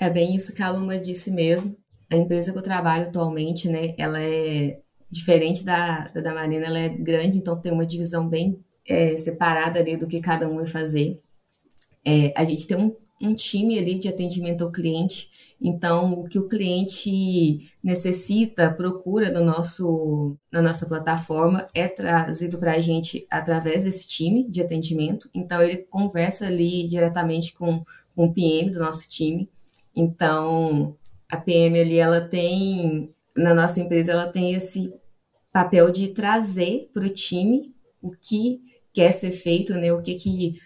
[0.00, 1.76] É bem isso que a Luma disse mesmo.
[2.10, 6.88] A empresa que eu trabalho atualmente, né, ela é diferente da, da Marina, ela é
[6.88, 11.20] grande, então tem uma divisão bem é, separada ali do que cada um vai fazer.
[12.04, 16.38] É, a gente tem um, um time ali de atendimento ao cliente, então o que
[16.38, 23.84] o cliente necessita, procura no nosso, na nossa plataforma, é trazido para a gente através
[23.84, 25.28] desse time de atendimento.
[25.34, 29.48] Então ele conversa ali diretamente com, com o PM do nosso time.
[29.94, 30.96] Então
[31.28, 34.92] a PM ali, ela tem, na nossa empresa, ela tem esse
[35.52, 38.60] papel de trazer para o time o que
[38.92, 39.92] quer ser feito, né?
[39.92, 40.58] O que que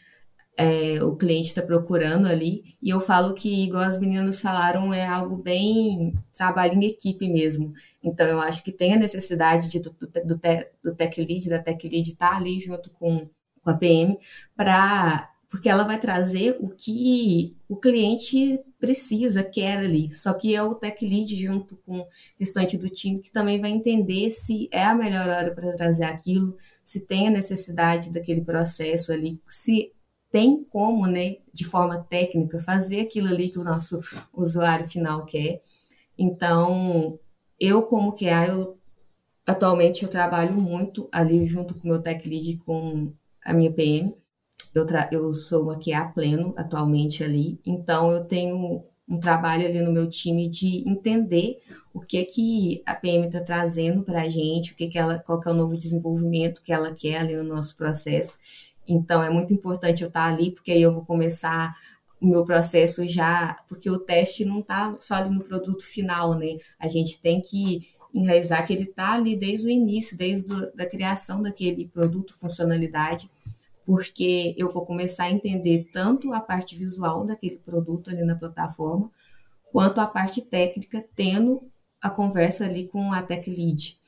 [0.56, 2.76] é, o cliente está procurando ali.
[2.80, 7.72] E eu falo que, igual as meninas falaram, é algo bem trabalho em equipe mesmo.
[8.02, 11.58] Então, eu acho que tem a necessidade de, do, do, te, do tech lead, da
[11.58, 13.28] tech lead estar tá ali junto com,
[13.62, 14.18] com a PM
[14.56, 20.10] para porque ela vai trazer o que o cliente precisa, quer ali.
[20.14, 22.06] Só que é o tech lead junto com o
[22.40, 26.56] restante do time que também vai entender se é a melhor hora para trazer aquilo,
[26.82, 29.92] se tem a necessidade daquele processo ali, se
[30.32, 34.00] tem como, né, de forma técnica, fazer aquilo ali que o nosso
[34.34, 35.62] usuário final quer.
[36.18, 37.18] Então,
[37.60, 38.78] eu como QA, eu
[39.46, 43.12] atualmente eu trabalho muito ali junto com o meu tech lead com
[43.44, 44.14] a minha PM
[44.74, 49.92] eu, eu sou uma QA pleno atualmente ali, então eu tenho um trabalho ali no
[49.92, 51.58] meu time de entender
[51.92, 55.40] o que que a PM está trazendo para a gente, o que que ela, qual
[55.40, 58.38] que é o novo desenvolvimento que ela quer ali no nosso processo.
[58.86, 61.76] Então é muito importante eu estar ali, porque aí eu vou começar
[62.20, 66.58] o meu processo já, porque o teste não está só ali no produto final, né?
[66.78, 70.86] A gente tem que enraizar que ele está ali desde o início, desde a da
[70.86, 73.30] criação daquele produto, funcionalidade
[73.84, 79.10] porque eu vou começar a entender tanto a parte visual daquele produto ali na plataforma,
[79.70, 81.62] quanto a parte técnica, tendo
[82.00, 83.98] a conversa ali com a tech lead.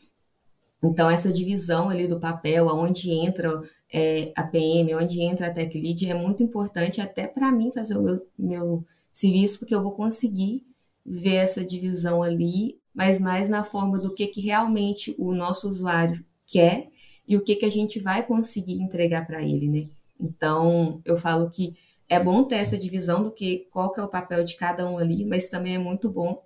[0.82, 3.62] Então, essa divisão ali do papel, aonde entra
[3.96, 7.96] é, a PM, onde entra a tech lead, é muito importante até para mim fazer
[7.96, 10.66] o meu, meu serviço, porque eu vou conseguir
[11.06, 16.24] ver essa divisão ali, mas mais na forma do que, que realmente o nosso usuário
[16.44, 16.90] quer
[17.28, 19.88] e o que, que a gente vai conseguir entregar para ele, né?
[20.18, 21.76] Então, eu falo que
[22.08, 24.98] é bom ter essa divisão do que qual que é o papel de cada um
[24.98, 26.42] ali, mas também é muito bom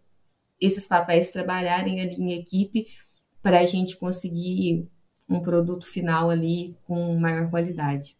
[0.60, 2.88] esses papéis trabalharem ali em equipe
[3.40, 4.86] para a gente conseguir
[5.28, 8.16] um produto final ali com maior qualidade.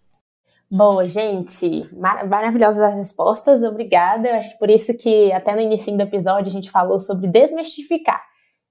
[0.71, 4.29] Boa, gente, Mar maravilhosas as respostas, obrigada.
[4.29, 7.27] Eu acho que por isso que até no início do episódio a gente falou sobre
[7.27, 8.23] desmistificar.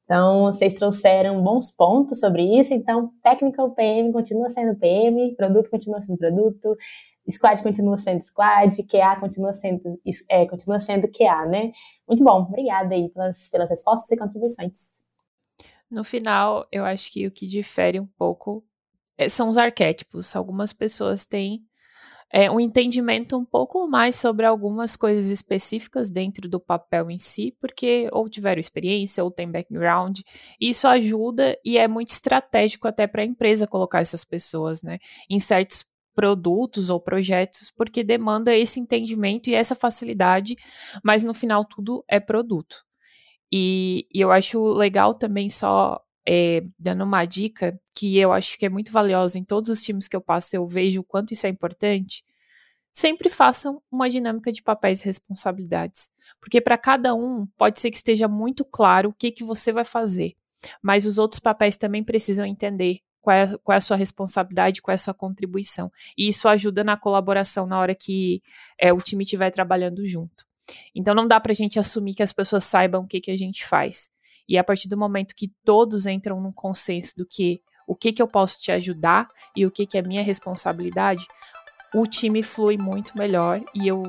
[0.04, 2.73] Então, vocês trouxeram bons pontos sobre isso.
[2.73, 6.78] Então, Technical PM continua sendo PM, produto continua sendo produto,
[7.30, 11.71] squad continua sendo squad, QA continua sendo, é, continua sendo QA, né?
[12.08, 15.07] Muito bom, obrigada aí pelas, pelas respostas e contribuições.
[15.89, 18.63] No final, eu acho que o que difere um pouco
[19.17, 20.36] é, são os arquétipos.
[20.36, 21.65] Algumas pessoas têm
[22.32, 27.56] é, um entendimento um pouco mais sobre algumas coisas específicas dentro do papel em si,
[27.60, 30.19] porque ou tiveram experiência ou tem background.
[30.60, 35.39] Isso ajuda e é muito estratégico até para a empresa colocar essas pessoas, né, em
[35.39, 40.56] certos produtos ou projetos, porque demanda esse entendimento e essa facilidade,
[41.04, 42.87] mas no final tudo é produto.
[43.51, 48.65] E, e eu acho legal também só é, dando uma dica que eu acho que
[48.65, 51.47] é muito valiosa em todos os times que eu passo, eu vejo o quanto isso
[51.47, 52.23] é importante.
[52.91, 56.10] Sempre façam uma dinâmica de papéis e responsabilidades,
[56.41, 59.86] porque para cada um pode ser que esteja muito claro o que, que você vai
[59.86, 60.36] fazer,
[60.81, 64.93] mas os outros papéis também precisam entender qual é, qual é, a sua responsabilidade, qual
[64.93, 65.91] é a sua contribuição.
[66.17, 68.41] E isso ajuda na colaboração na hora que
[68.79, 70.46] é, o time estiver trabalhando junto.
[70.95, 73.38] Então não dá para a gente assumir que as pessoas saibam o que, que a
[73.38, 74.10] gente faz.
[74.47, 78.21] E a partir do momento que todos entram num consenso do que o que, que
[78.21, 81.25] eu posso te ajudar e o que, que é minha responsabilidade,
[81.93, 84.03] o time flui muito melhor e eu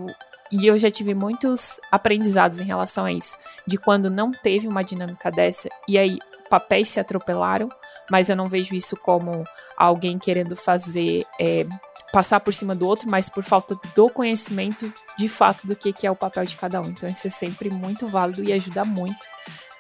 [0.51, 4.83] e eu já tive muitos aprendizados em relação a isso, de quando não teve uma
[4.83, 6.19] dinâmica dessa e aí
[6.49, 7.69] papéis se atropelaram,
[8.11, 9.45] mas eu não vejo isso como
[9.77, 11.67] alguém querendo fazer é,
[12.13, 16.07] passar por cima do outro, mas por falta do conhecimento de fato do que, que
[16.07, 16.87] é o papel de cada um.
[16.87, 19.27] Então isso é sempre muito válido e ajuda muito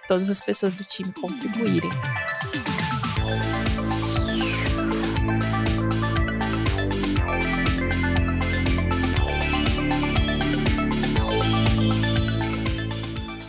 [0.06, 1.90] todas as pessoas do time contribuírem.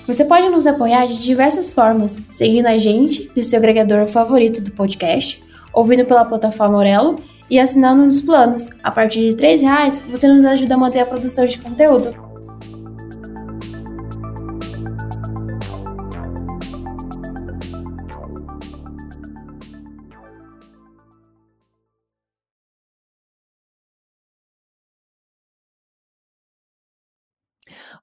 [0.05, 4.71] Você pode nos apoiar de diversas formas, seguindo a gente no seu agregador favorito do
[4.71, 8.69] podcast, ouvindo pela plataforma Aurelo e assinando nos planos.
[8.83, 12.29] A partir de R$ reais, você nos ajuda a manter a produção de conteúdo.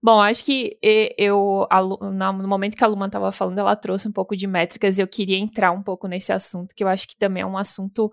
[0.03, 0.79] Bom, acho que
[1.19, 1.67] eu,
[2.13, 5.09] no momento que a Luma estava falando, ela trouxe um pouco de métricas e eu
[5.09, 8.09] queria entrar um pouco nesse assunto, que eu acho que também é um assunto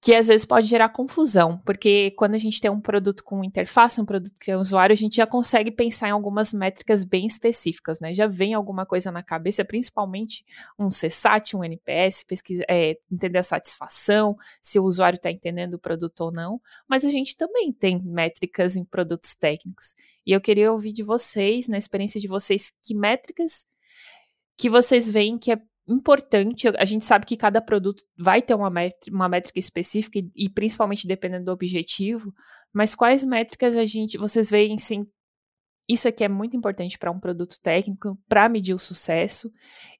[0.00, 4.00] que às vezes pode gerar confusão, porque quando a gente tem um produto com interface,
[4.00, 7.98] um produto que é usuário, a gente já consegue pensar em algumas métricas bem específicas,
[7.98, 8.14] né?
[8.14, 10.44] Já vem alguma coisa na cabeça, principalmente
[10.78, 15.78] um CSAT, um NPS, pesquisa, é, entender a satisfação, se o usuário está entendendo o
[15.80, 19.94] produto ou não, mas a gente também tem métricas em produtos técnicos.
[20.24, 23.66] E eu queria ouvir de vocês, na experiência de vocês, que métricas
[24.56, 26.68] que vocês veem que é importante.
[26.68, 30.48] A gente sabe que cada produto vai ter uma, métrica, uma métrica específica e, e,
[30.50, 32.32] principalmente dependendo do objetivo.
[32.72, 35.06] Mas quais métricas a gente, vocês veem, sim,
[35.88, 39.50] isso aqui é muito importante para um produto técnico, para medir o sucesso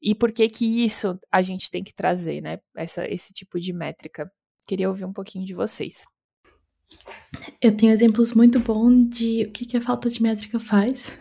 [0.02, 2.58] e por que que isso a gente tem que trazer, né?
[2.76, 4.30] Essa, esse tipo de métrica.
[4.66, 6.04] Queria ouvir um pouquinho de vocês.
[7.60, 11.18] Eu tenho exemplos muito bons de o que, que a falta de métrica faz.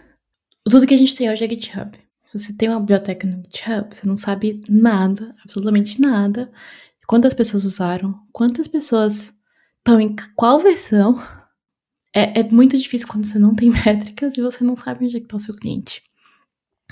[0.69, 2.06] Tudo que a gente tem hoje é GitHub.
[2.27, 6.51] Se você tem uma biblioteca no GitHub, você não sabe nada, absolutamente nada,
[7.07, 9.33] quantas pessoas usaram, quantas pessoas
[9.77, 11.17] estão em qual versão.
[12.13, 15.19] É, é, muito difícil quando você não tem métricas e você não sabe onde é
[15.21, 16.03] está o seu cliente.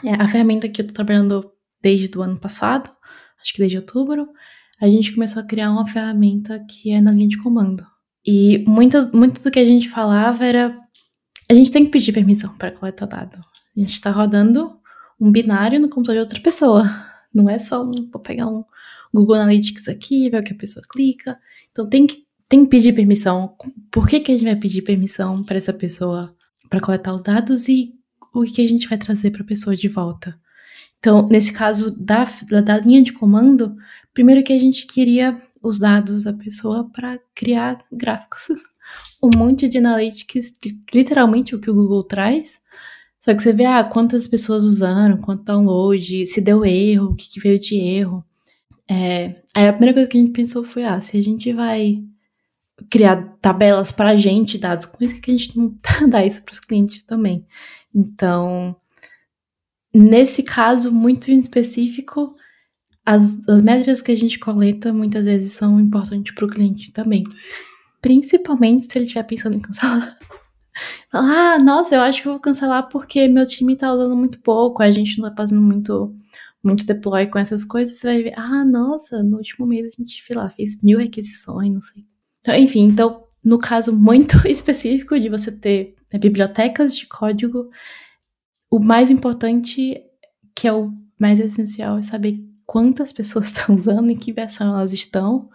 [0.06, 2.90] É, a ferramenta que eu estou trabalhando desde o ano passado,
[3.42, 4.30] acho que desde outubro,
[4.82, 7.86] a gente começou a criar uma ferramenta que é na linha de comando.
[8.26, 10.80] E muito, muito do que a gente falava era
[11.50, 13.38] a gente tem que pedir permissão para coletar dado.
[13.38, 14.80] A gente está rodando
[15.20, 16.84] um binário no computador de outra pessoa.
[17.34, 18.64] Não é só vou pegar um
[19.14, 21.40] Google Analytics aqui, ver o que a pessoa clica.
[21.72, 23.56] Então tem que, tem que pedir permissão.
[23.92, 26.36] Por que, que a gente vai pedir permissão para essa pessoa
[26.70, 27.94] para coletar os dados e
[28.34, 30.40] o que a gente vai trazer para a pessoa de volta?
[31.00, 32.26] Então, nesse caso da,
[32.64, 33.76] da linha de comando,
[34.14, 38.48] primeiro que a gente queria os dados da pessoa para criar gráficos.
[39.22, 40.54] Um monte de analytics,
[40.94, 42.62] literalmente o que o Google traz,
[43.26, 47.28] só que você vê, ah, quantas pessoas usaram, quanto download, se deu erro, o que,
[47.28, 48.24] que veio de erro.
[48.88, 52.04] É, aí a primeira coisa que a gente pensou foi, ah, se a gente vai
[52.88, 55.76] criar tabelas para a gente, dados com isso, que a gente não
[56.08, 57.48] dá isso para os clientes também.
[57.96, 58.76] Então,
[59.92, 62.36] nesse caso muito em específico,
[63.04, 67.24] as, as métricas que a gente coleta muitas vezes são importantes para o cliente também.
[68.04, 70.16] Principalmente se ele estiver pensando em cancelar.
[71.12, 74.92] Ah, nossa, eu acho que vou cancelar porque meu time tá usando muito pouco, a
[74.92, 76.16] gente não tá fazendo muito,
[76.64, 77.98] muito deploy com essas coisas.
[77.98, 81.82] Você vai ver, ah, nossa, no último mês a gente, lá, fez mil requisições, não
[81.82, 82.06] sei.
[82.42, 87.70] Então, enfim, então, no caso muito específico de você ter né, bibliotecas de código,
[88.70, 90.02] o mais importante,
[90.56, 94.94] que é o mais essencial, é saber quantas pessoas estão usando, em que versão elas
[94.94, 95.50] estão,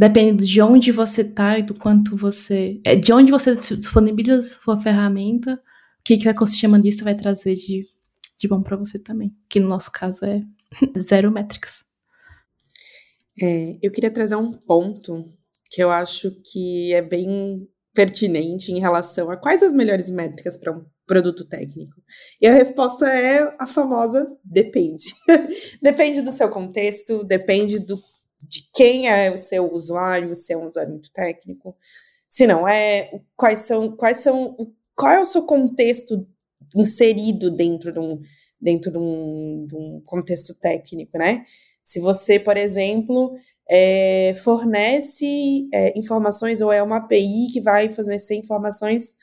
[0.00, 2.80] dependendo de onde você está e do quanto você.
[2.82, 7.54] É, de onde você disponibiliza sua ferramenta, o que, que o ecossistema lista vai trazer
[7.54, 7.86] de,
[8.38, 9.30] de bom para você também.
[9.46, 10.42] Que no nosso caso é
[10.98, 11.84] zero métricas.
[13.38, 15.30] É, eu queria trazer um ponto
[15.70, 20.72] que eu acho que é bem pertinente em relação a quais as melhores métricas para
[20.72, 22.00] um produto técnico.
[22.40, 25.04] E a resposta é a famosa depende.
[25.82, 27.98] depende do seu contexto, depende do
[28.42, 31.76] de quem é o seu usuário, se é um usuário muito técnico,
[32.28, 34.56] se não é, quais são, quais são,
[34.94, 36.26] qual é o seu contexto
[36.74, 38.20] inserido dentro de um,
[38.60, 41.44] dentro de um, de um contexto técnico, né?
[41.82, 43.34] Se você, por exemplo,
[43.68, 49.16] é, fornece é, informações ou é uma API que vai fornecer informações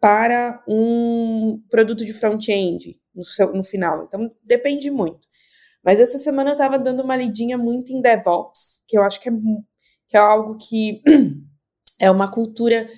[0.00, 3.24] para um produto de front-end no,
[3.54, 4.04] no final.
[4.04, 5.26] Então, depende muito.
[5.84, 9.28] Mas essa semana eu estava dando uma lidinha muito em DevOps, que eu acho que
[9.28, 9.32] é,
[10.08, 11.02] que é algo que
[12.00, 12.88] é uma cultura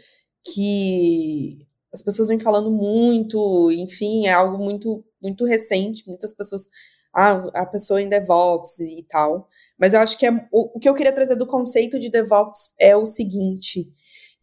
[0.45, 6.69] que as pessoas vêm falando muito, enfim, é algo muito, muito recente, muitas pessoas,
[7.13, 9.49] ah, a pessoa em DevOps e tal.
[9.79, 12.73] Mas eu acho que é, o, o que eu queria trazer do conceito de DevOps
[12.79, 13.91] é o seguinte,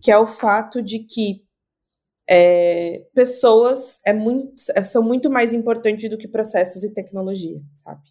[0.02, 1.44] que é o fato de que
[2.30, 4.54] é, pessoas é muito,
[4.84, 8.02] são muito mais importantes do que processos e tecnologia, sabe?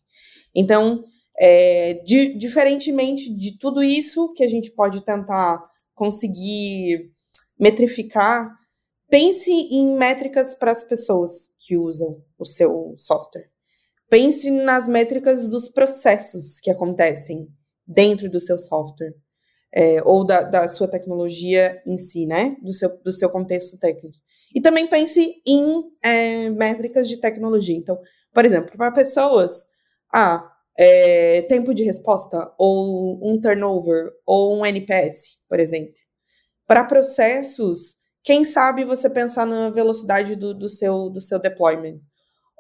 [0.55, 1.05] Então,
[1.39, 5.63] é, de, diferentemente de tudo isso que a gente pode tentar
[5.95, 7.11] conseguir
[7.59, 8.51] metrificar,
[9.09, 13.51] pense em métricas para as pessoas que usam o seu software.
[14.11, 17.49] Pense nas métricas dos processos que acontecem
[17.87, 19.15] dentro do seu software.
[19.75, 22.57] É, ou da, da, sua tecnologia em si, né?
[22.63, 24.17] Do seu, do seu contexto técnico.
[24.55, 27.77] E também pense em é, métricas de tecnologia.
[27.77, 27.99] Então,
[28.35, 29.67] por exemplo, para pessoas,
[30.13, 30.47] ah,
[30.79, 35.95] é, tempo de resposta, ou um turnover, ou um NPS, por exemplo.
[36.67, 41.99] Para processos, quem sabe você pensar na velocidade do, do, seu, do seu deployment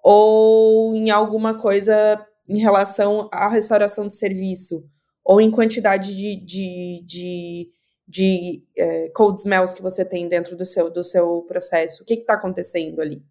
[0.02, 4.84] ou em alguma coisa em relação à restauração de serviço,
[5.24, 7.70] ou em quantidade de, de, de,
[8.06, 12.14] de é, code smells que você tem dentro do seu, do seu processo, o que
[12.14, 13.22] está acontecendo ali.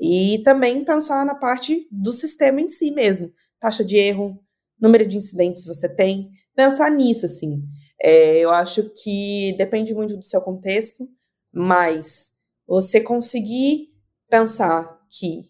[0.00, 4.38] E também pensar na parte do sistema em si mesmo, taxa de erro,
[4.80, 7.62] número de incidentes você tem, pensar nisso, assim.
[8.02, 11.08] É, eu acho que depende muito do seu contexto,
[11.52, 12.32] mas
[12.66, 13.88] você conseguir
[14.28, 15.44] pensar que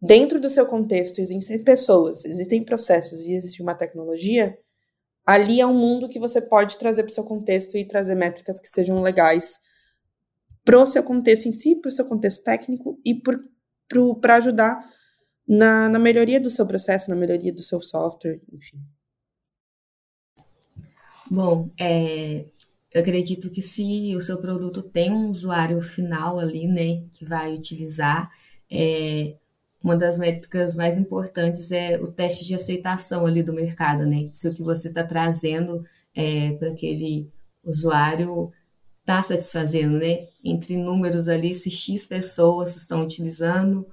[0.00, 4.58] dentro do seu contexto existem pessoas, existem processos e existe uma tecnologia,
[5.30, 8.60] ali é um mundo que você pode trazer para o seu contexto e trazer métricas
[8.60, 9.60] que sejam legais
[10.64, 14.84] para o seu contexto em si, para o seu contexto técnico e para ajudar
[15.46, 18.82] na, na melhoria do seu processo, na melhoria do seu software, enfim.
[21.30, 22.46] Bom, é,
[22.92, 27.54] eu acredito que se o seu produto tem um usuário final ali, né, que vai
[27.54, 28.28] utilizar,
[28.68, 29.36] é,
[29.82, 34.28] uma das métricas mais importantes é o teste de aceitação ali do mercado, né?
[34.32, 37.30] Se o que você está trazendo é, para aquele
[37.64, 38.52] usuário
[39.00, 40.28] está satisfazendo, né?
[40.44, 43.86] Entre números ali, se X pessoas estão utilizando,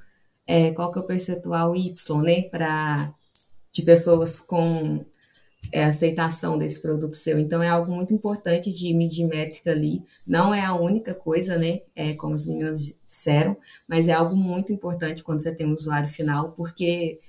[0.46, 2.44] é, qual que é o percentual Y, né?
[2.44, 3.14] Pra,
[3.72, 5.06] de pessoas com
[5.72, 7.40] é, aceitação desse produto seu.
[7.40, 10.02] Então, é algo muito importante de medir métrica ali.
[10.26, 11.82] Não é a única coisa, né?
[11.96, 16.08] É, como as meninas disseram, mas é algo muito importante quando você tem um usuário
[16.08, 17.20] final, porque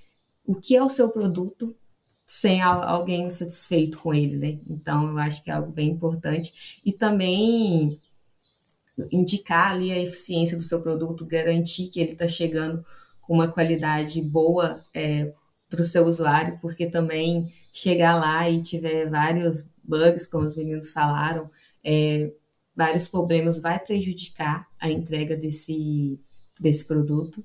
[0.46, 1.74] o que é o seu produto
[2.26, 4.58] sem alguém satisfeito com ele, né?
[4.68, 6.80] Então, eu acho que é algo bem importante.
[6.84, 7.98] E também
[9.10, 12.84] indicar ali a eficiência do seu produto, garantir que ele está chegando
[13.22, 15.32] com uma qualidade boa é,
[15.68, 20.92] para o seu usuário, porque também chegar lá e tiver vários bugs, como os meninos
[20.92, 21.48] falaram,
[21.84, 22.32] é,
[22.74, 26.20] vários problemas, vai prejudicar a entrega desse,
[26.60, 27.44] desse produto.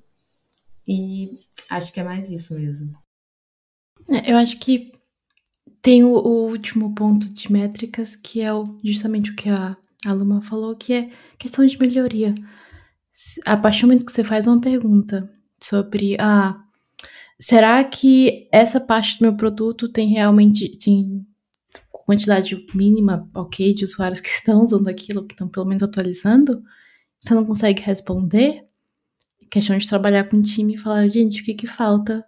[0.86, 1.38] E
[1.70, 2.92] acho que é mais isso mesmo.
[4.10, 4.92] É, eu acho que
[5.80, 10.12] tem o, o, último ponto de métricas, que é o, justamente o que a, a
[10.12, 12.34] Luma falou, que é questão de melhoria.
[13.44, 15.30] A partir do momento que você faz uma pergunta
[15.62, 16.63] sobre, ah,
[17.46, 21.26] Será que essa parte do meu produto tem realmente tem
[21.92, 26.62] quantidade mínima, ok, de usuários que estão usando aquilo, que estão pelo menos atualizando?
[27.20, 28.64] Você não consegue responder?
[29.50, 32.24] Questão de trabalhar com o time e falar, gente, o que que falta?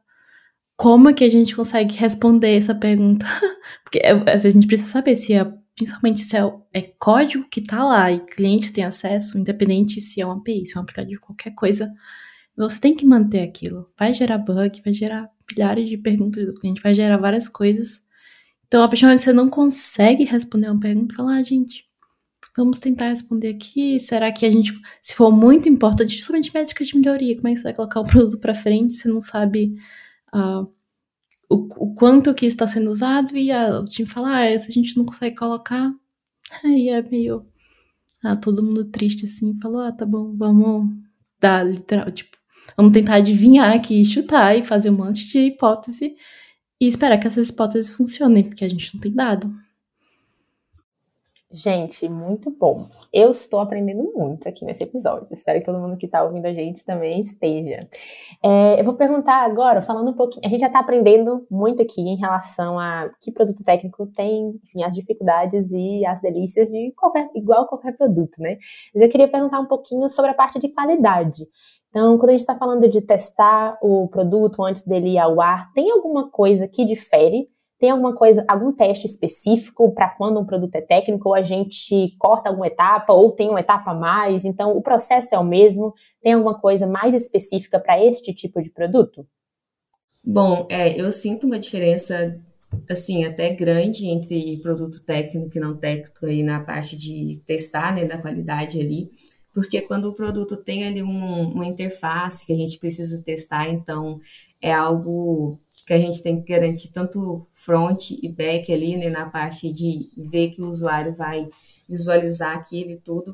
[0.76, 3.24] Como é que a gente consegue responder essa pergunta?
[3.82, 6.42] Porque é, a gente precisa saber se é, principalmente se é,
[6.74, 10.76] é código que está lá e clientes têm acesso, independente se é uma API, se
[10.76, 11.90] é um aplicativo, qualquer coisa
[12.56, 13.90] você tem que manter aquilo.
[13.98, 18.04] Vai gerar bug, vai gerar milhares de perguntas do cliente, vai gerar várias coisas.
[18.66, 21.84] Então, a partir do você não consegue responder uma pergunta, fala, ah, gente,
[22.56, 24.00] vamos tentar responder aqui.
[24.00, 27.58] Será que a gente, se for muito importante, principalmente métrica de melhoria, como é que
[27.58, 28.94] você vai colocar o produto para frente?
[28.94, 29.76] Você não sabe
[30.34, 30.66] uh,
[31.48, 34.72] o, o, quanto que está sendo usado e uh, o time fala, ah, se a
[34.72, 35.92] gente não consegue colocar,
[36.64, 37.46] aí é meio.
[38.24, 40.96] Ah, todo mundo triste assim, falou, ah, tá bom, vamos
[41.38, 42.35] dar literal, tipo,
[42.76, 46.16] Vamos tentar adivinhar aqui, chutar e fazer um monte de hipótese
[46.80, 49.50] e esperar que essas hipóteses funcionem, porque a gente não tem dado.
[51.56, 52.86] Gente, muito bom.
[53.12, 55.28] Eu estou aprendendo muito aqui nesse episódio.
[55.30, 57.88] Espero que todo mundo que está ouvindo a gente também esteja.
[58.42, 60.44] É, eu vou perguntar agora, falando um pouquinho.
[60.44, 64.82] A gente já está aprendendo muito aqui em relação a que produto técnico tem, enfim,
[64.82, 68.58] as dificuldades e as delícias de qualquer, igual qualquer produto, né?
[68.92, 71.46] Mas eu queria perguntar um pouquinho sobre a parte de qualidade.
[71.96, 75.72] Então, quando a gente está falando de testar o produto antes dele ir ao ar,
[75.72, 77.48] tem alguma coisa que difere?
[77.80, 82.14] Tem alguma coisa, algum teste específico para quando um produto é técnico, ou a gente
[82.18, 84.44] corta alguma etapa, ou tem uma etapa a mais?
[84.44, 85.94] Então, o processo é o mesmo?
[86.22, 89.26] Tem alguma coisa mais específica para este tipo de produto?
[90.22, 92.38] Bom, é, eu sinto uma diferença,
[92.90, 98.04] assim, até grande entre produto técnico e não técnico aí na parte de testar, né,
[98.04, 99.12] da qualidade ali
[99.56, 104.20] porque quando o produto tem ali um, uma interface que a gente precisa testar, então
[104.60, 109.30] é algo que a gente tem que garantir tanto front e back ali, né, na
[109.30, 111.48] parte de ver que o usuário vai
[111.88, 113.32] visualizar aquilo e tudo.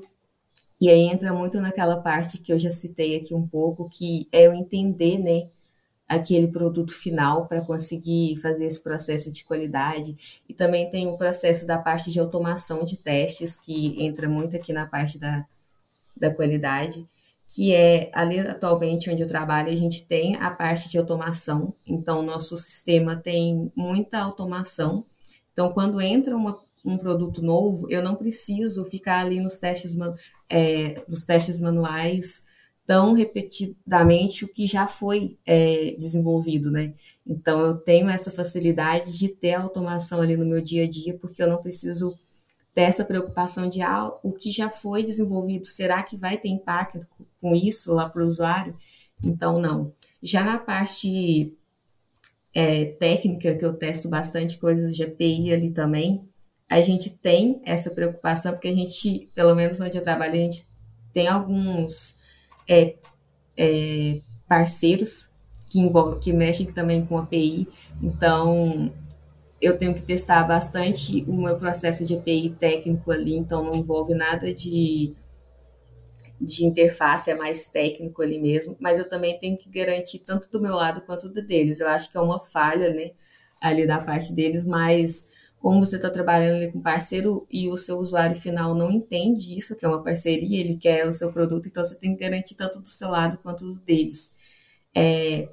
[0.80, 4.46] E aí entra muito naquela parte que eu já citei aqui um pouco, que é
[4.46, 5.50] eu entender, né,
[6.06, 10.40] aquele produto final para conseguir fazer esse processo de qualidade.
[10.48, 14.72] E também tem o processo da parte de automação de testes, que entra muito aqui
[14.72, 15.44] na parte da,
[16.16, 17.06] da qualidade,
[17.54, 21.72] que é ali atualmente onde eu trabalho, a gente tem a parte de automação.
[21.86, 25.04] Então, nosso sistema tem muita automação.
[25.52, 29.96] Então, quando entra uma, um produto novo, eu não preciso ficar ali nos testes
[30.48, 32.44] é, dos testes manuais
[32.86, 36.94] tão repetidamente o que já foi é, desenvolvido, né?
[37.26, 41.42] Então eu tenho essa facilidade de ter automação ali no meu dia a dia, porque
[41.42, 42.18] eu não preciso
[42.74, 47.06] ter essa preocupação de ah, o que já foi desenvolvido, será que vai ter impacto
[47.40, 48.76] com isso lá para o usuário?
[49.22, 49.92] Então não.
[50.22, 51.56] Já na parte
[52.54, 56.28] é, técnica, que eu testo bastante coisas de API ali também,
[56.68, 60.66] a gente tem essa preocupação, porque a gente, pelo menos onde eu trabalho, a gente
[61.12, 62.16] tem alguns
[62.66, 62.96] é,
[63.56, 65.30] é, parceiros
[65.68, 67.68] que, envolvem, que mexem também com API,
[68.02, 68.90] então
[69.62, 74.12] eu tenho que testar bastante o meu processo de API técnico ali, então não envolve
[74.12, 75.14] nada de,
[76.40, 80.60] de interface, é mais técnico ali mesmo, mas eu também tenho que garantir tanto do
[80.60, 81.78] meu lado quanto do deles.
[81.78, 83.12] Eu acho que é uma falha, né,
[83.62, 88.34] ali da parte deles, mas como você está trabalhando com parceiro e o seu usuário
[88.34, 91.94] final não entende isso, que é uma parceria, ele quer o seu produto, então você
[91.94, 94.34] tem que garantir tanto do seu lado quanto do deles.
[94.94, 95.48] É,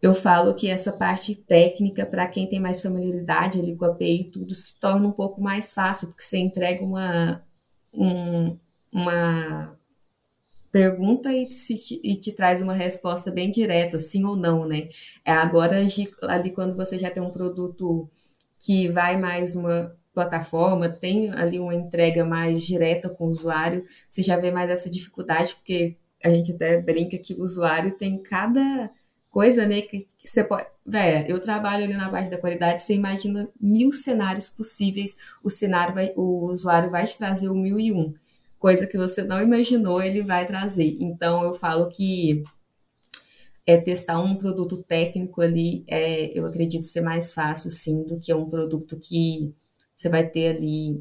[0.00, 4.30] eu falo que essa parte técnica, para quem tem mais familiaridade ali com a API,
[4.30, 7.44] tudo se torna um pouco mais fácil, porque você entrega uma,
[7.94, 8.56] um,
[8.92, 9.76] uma
[10.70, 14.88] pergunta e te, e te traz uma resposta bem direta, sim ou não, né?
[15.24, 15.76] É agora,
[16.22, 18.08] ali quando você já tem um produto
[18.58, 24.22] que vai mais uma plataforma, tem ali uma entrega mais direta com o usuário, você
[24.22, 28.90] já vê mais essa dificuldade, porque a gente até brinca que o usuário tem cada
[29.38, 30.66] coisa, né, que, que você pode...
[30.84, 35.94] Véia, eu trabalho ali na parte da qualidade, você imagina mil cenários possíveis, o cenário
[35.94, 38.12] vai, o usuário vai te trazer o mil e um,
[38.58, 40.96] coisa que você não imaginou, ele vai trazer.
[40.98, 42.42] Então, eu falo que
[43.64, 48.34] é testar um produto técnico ali, é, eu acredito ser mais fácil, sim, do que
[48.34, 49.54] um produto que
[49.94, 51.00] você vai ter ali,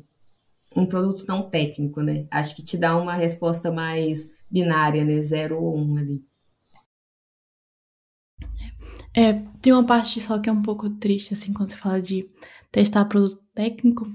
[0.75, 2.27] um produto não técnico, né?
[2.29, 5.19] Acho que te dá uma resposta mais binária, né?
[5.21, 6.23] Zero ou um ali.
[9.15, 12.29] É, tem uma parte só que é um pouco triste, assim, quando você fala de
[12.71, 14.07] testar produto técnico,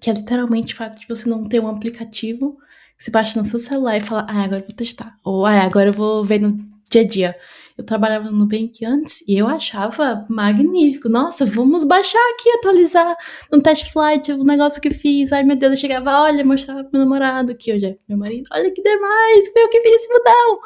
[0.00, 2.56] que é literalmente o fato de você não ter um aplicativo
[2.96, 5.16] que você baixa no seu celular e fala, ah, agora eu vou testar.
[5.24, 6.56] Ou, ah, agora eu vou ver no
[6.90, 7.36] dia a dia.
[7.76, 11.08] Eu trabalhava no Nubank antes e eu achava magnífico.
[11.08, 13.16] Nossa, vamos baixar aqui, atualizar
[13.50, 15.32] no test flight o negócio que fiz.
[15.32, 18.48] Ai meu Deus, eu chegava, olha, mostrava pro meu namorado, que hoje é meu marido,
[18.52, 20.58] olha que demais, foi o que fiz esse botão.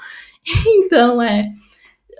[0.84, 1.50] então, é.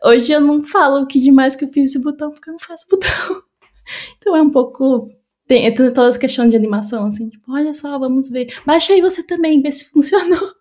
[0.05, 2.61] Hoje eu não falo o que demais que eu fiz esse botão, porque eu não
[2.61, 3.43] faço botão.
[4.19, 5.11] então é um pouco
[5.49, 8.47] tem, tem toda essa questão de animação, assim, tipo, olha só, vamos ver.
[8.67, 10.53] Baixa aí você também, vê se funcionou.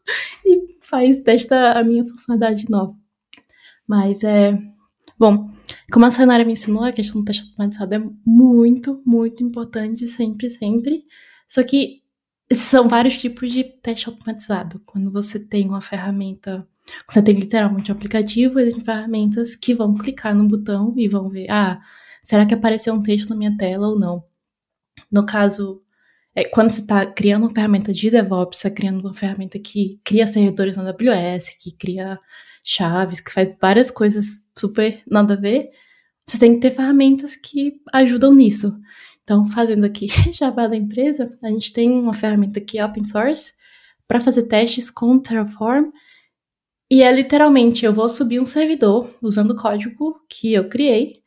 [0.45, 2.95] e faz, testa a minha funcionalidade nova.
[3.85, 4.57] Mas é.
[5.19, 5.49] Bom,
[5.91, 10.49] como a Sayonara me ensinou, a questão do teste automatizado é muito, muito importante, sempre,
[10.49, 11.03] sempre.
[11.49, 12.01] Só que
[12.51, 14.81] são vários tipos de teste automatizado.
[14.85, 16.67] Quando você tem uma ferramenta,
[17.09, 21.49] você tem literalmente um aplicativo, existem ferramentas que vão clicar no botão e vão ver,
[21.49, 21.79] ah,
[22.21, 24.23] será que apareceu um texto na minha tela ou não?
[25.11, 25.81] No caso,
[26.35, 29.99] é, quando você está criando uma ferramenta de DevOps, você está criando uma ferramenta que
[30.03, 32.19] cria servidores na AWS, que cria
[32.63, 35.71] chaves, que faz várias coisas super nada a ver,
[36.25, 38.77] você tem que ter ferramentas que ajudam nisso.
[39.23, 43.53] Então, fazendo aqui jabá da empresa, a gente tem uma ferramenta que é open source
[44.07, 45.91] para fazer testes com Terraform.
[46.89, 51.21] E é literalmente, eu vou subir um servidor usando o código que eu criei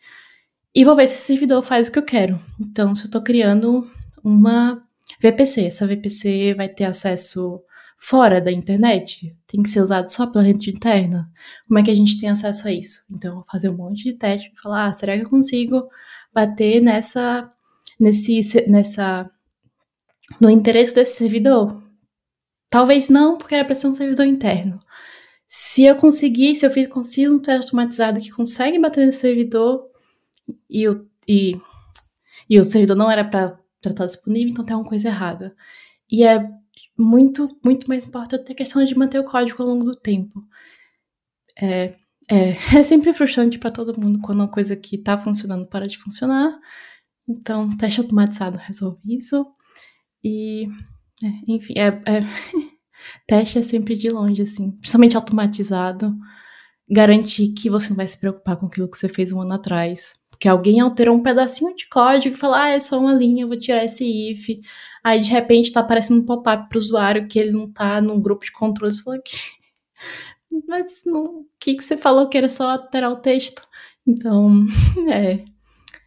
[0.74, 2.40] e vou ver se esse servidor faz o que eu quero.
[2.58, 3.86] Então, se eu estou criando
[4.24, 4.82] uma
[5.20, 7.62] VPC, essa VPC vai ter acesso
[7.98, 9.36] fora da internet?
[9.46, 11.30] Tem que ser usado só pela rede interna?
[11.68, 13.00] Como é que a gente tem acesso a isso?
[13.10, 15.88] Então, eu vou fazer um monte de teste para falar, ah, será que eu consigo
[16.32, 17.52] bater nessa,
[17.98, 19.30] nesse, nessa,
[20.40, 21.82] no interesse desse servidor?
[22.70, 24.80] Talvez não, porque era para ser um servidor interno.
[25.52, 29.84] Se eu conseguir, se eu fiz, consigo um teste automatizado que consegue bater nesse servidor
[30.70, 31.60] e o, e,
[32.48, 35.56] e o servidor não era para estar disponível, então tem alguma coisa errada.
[36.08, 36.48] E é
[36.96, 40.40] muito, muito mais importante a questão de manter o código ao longo do tempo.
[41.60, 41.96] É,
[42.30, 45.98] é, é sempre frustrante para todo mundo quando uma coisa que está funcionando para de
[45.98, 46.56] funcionar.
[47.28, 49.44] Então, teste automatizado resolve isso.
[50.22, 50.68] E,
[51.24, 52.20] é, enfim, é, é
[53.26, 56.14] Teste é sempre de longe, assim, principalmente automatizado.
[56.88, 60.14] Garantir que você não vai se preocupar com aquilo que você fez um ano atrás.
[60.28, 63.48] Porque alguém alterou um pedacinho de código e falou, ah, é só uma linha, eu
[63.48, 64.48] vou tirar esse if.
[65.04, 68.44] Aí, de repente, tá aparecendo um pop-up pro usuário que ele não tá num grupo
[68.44, 68.92] de controle.
[68.92, 69.18] Você fala,
[70.66, 73.62] mas o que, que você falou que era só alterar o texto?
[74.06, 74.66] Então,
[75.12, 75.44] é.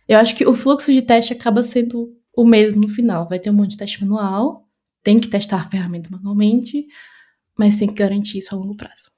[0.07, 3.27] Eu acho que o fluxo de teste acaba sendo o mesmo no final.
[3.27, 4.62] Vai ter um monte de teste manual,
[5.03, 6.87] tem que testar a ferramenta manualmente,
[7.57, 9.11] mas tem que garantir isso a longo prazo.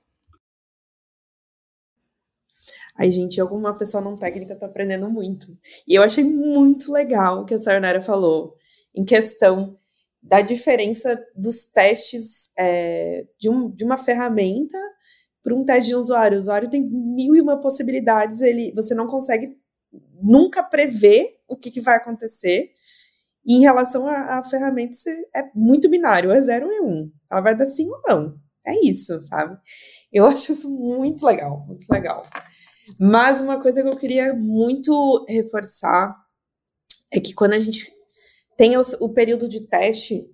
[2.98, 5.48] Aí, gente, alguma pessoa não técnica tá aprendendo muito.
[5.88, 8.56] E eu achei muito legal o que a Sayonara falou
[8.96, 9.76] em questão
[10.24, 14.78] da diferença dos testes é, de, um, de uma ferramenta
[15.44, 16.38] para um teste de usuário.
[16.38, 19.56] O usuário tem mil e uma possibilidades, ele, você não consegue
[20.22, 22.72] nunca prever o que, que vai acontecer.
[23.46, 24.96] E em relação à, ferramenta,
[25.36, 27.12] é muito binário, é zero e um.
[27.32, 28.36] Ela vai dar sim ou não.
[28.66, 29.58] É isso, sabe?
[30.12, 32.24] Eu acho isso muito legal, muito legal.
[33.00, 36.16] Mas uma coisa que eu queria muito reforçar
[37.12, 37.92] é que quando a gente
[38.58, 40.26] tem o período de teste,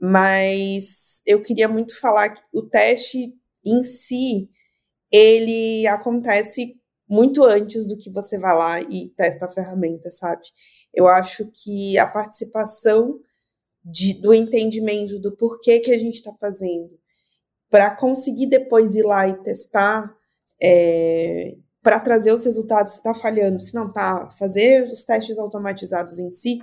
[0.00, 3.32] mas eu queria muito falar que o teste
[3.64, 4.50] em si,
[5.10, 6.74] ele acontece
[7.08, 10.42] muito antes do que você vai lá e testa a ferramenta, sabe?
[10.92, 13.18] Eu acho que a participação
[13.84, 16.90] de, do entendimento do porquê que a gente está fazendo,
[17.70, 20.14] para conseguir depois ir lá e testar,
[20.62, 26.18] é, para trazer os resultados, se está falhando, se não está, fazer os testes automatizados
[26.18, 26.60] em si,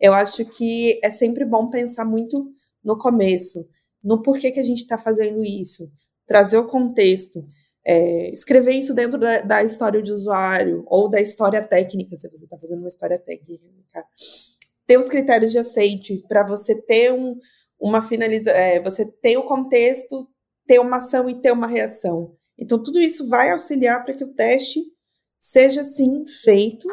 [0.00, 2.52] eu acho que é sempre bom pensar muito
[2.84, 3.66] no começo,
[4.02, 5.90] no porquê que a gente está fazendo isso,
[6.26, 7.42] trazer o contexto,
[7.88, 12.44] é, escrever isso dentro da, da, história de usuário ou da história técnica, se você
[12.44, 14.04] está fazendo uma história técnica.
[14.86, 17.38] Ter os critérios de aceite para você ter um,
[17.80, 20.28] uma finalização, é, você ter o contexto,
[20.66, 22.36] ter uma ação e ter uma reação.
[22.58, 24.82] Então, tudo isso vai auxiliar para que o teste
[25.40, 26.86] seja, sim, feito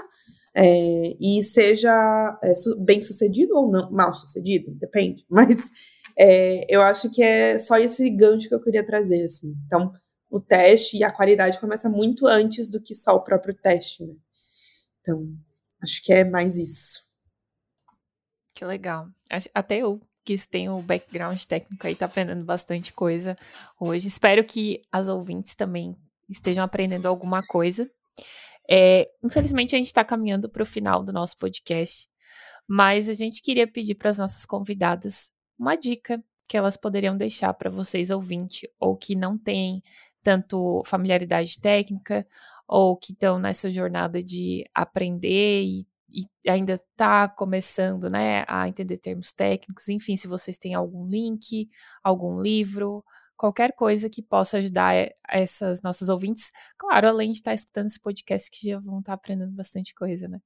[0.56, 5.26] é, e seja é, bem sucedido ou não, mal sucedido, depende.
[5.30, 5.58] Mas
[6.18, 9.24] é, eu acho que é só esse gancho que eu queria trazer.
[9.24, 9.54] Assim.
[9.66, 9.92] Então,
[10.36, 14.04] o teste e a qualidade começa muito antes do que só o próprio teste.
[14.04, 14.14] Né?
[15.00, 15.34] Então,
[15.82, 17.06] acho que é mais isso.
[18.54, 19.08] Que legal.
[19.54, 23.38] Até eu que tenho o background técnico aí, tá aprendendo bastante coisa
[23.80, 24.08] hoje.
[24.08, 25.96] Espero que as ouvintes também
[26.28, 27.90] estejam aprendendo alguma coisa.
[28.70, 32.10] É, infelizmente, a gente está caminhando para o final do nosso podcast,
[32.68, 37.54] mas a gente queria pedir para as nossas convidadas uma dica que elas poderiam deixar
[37.54, 39.82] para vocês ouvintes, ou que não têm
[40.26, 42.28] tanto familiaridade técnica,
[42.68, 48.98] ou que estão nessa jornada de aprender e, e ainda está começando né, a entender
[48.98, 49.88] termos técnicos.
[49.88, 51.70] Enfim, se vocês têm algum link,
[52.04, 53.06] algum livro,
[53.38, 56.52] qualquer coisa que possa ajudar eh, essas nossas ouvintes.
[56.76, 60.40] Claro, além de estar escutando esse podcast, que já vão estar aprendendo bastante coisa, né?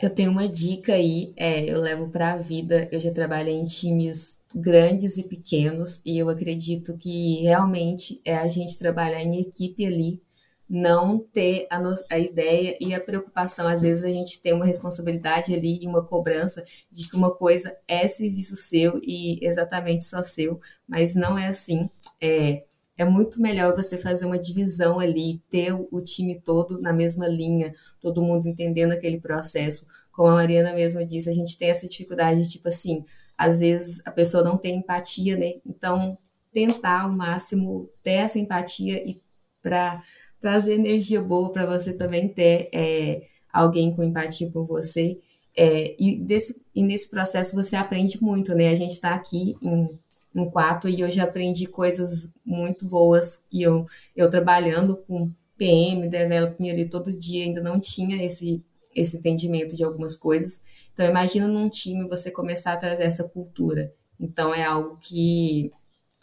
[0.00, 2.88] Eu tenho uma dica aí, é, eu levo para a vida.
[2.90, 8.48] Eu já trabalhei em times grandes e pequenos, e eu acredito que realmente é a
[8.48, 10.22] gente trabalhar em equipe ali
[10.68, 13.66] não ter a, no, a ideia e a preocupação.
[13.66, 17.74] Às vezes a gente tem uma responsabilidade ali e uma cobrança de que uma coisa
[17.86, 21.88] é serviço seu e exatamente só seu, mas não é assim.
[22.20, 22.64] É,
[22.96, 27.74] é muito melhor você fazer uma divisão ali, ter o time todo na mesma linha,
[28.00, 29.86] todo mundo entendendo aquele processo.
[30.12, 33.04] Como a Mariana mesma disse, a gente tem essa dificuldade, tipo assim,
[33.38, 35.54] às vezes a pessoa não tem empatia, né?
[35.64, 36.18] Então,
[36.52, 39.22] tentar ao máximo ter essa empatia e
[39.62, 40.02] para
[40.40, 43.22] trazer energia boa para você também ter é,
[43.52, 45.20] alguém com empatia por você.
[45.56, 48.70] É, e, desse, e nesse processo você aprende muito, né?
[48.70, 49.98] A gente está aqui em,
[50.34, 53.86] em quatro e eu já aprendi coisas muito boas que eu,
[54.16, 58.64] eu trabalhando com PM, developing ali todo dia, ainda não tinha esse,
[59.00, 60.62] esse entendimento de algumas coisas.
[60.92, 63.94] Então, imagina num time você começar a trazer essa cultura.
[64.18, 65.70] Então, é algo que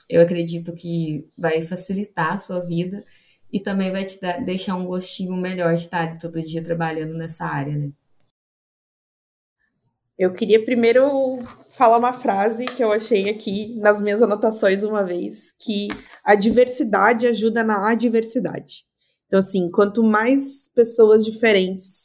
[0.10, 3.06] eu acredito que vai facilitar a sua vida
[3.52, 7.46] e também vai te dar, deixar um gostinho melhor de estar todo dia trabalhando nessa
[7.46, 7.92] área, né?
[10.18, 11.38] Eu queria primeiro
[11.70, 15.90] falar uma frase que eu achei aqui nas minhas anotações uma vez, que
[16.24, 18.86] a diversidade ajuda na adversidade.
[19.28, 22.05] Então, assim, quanto mais pessoas diferentes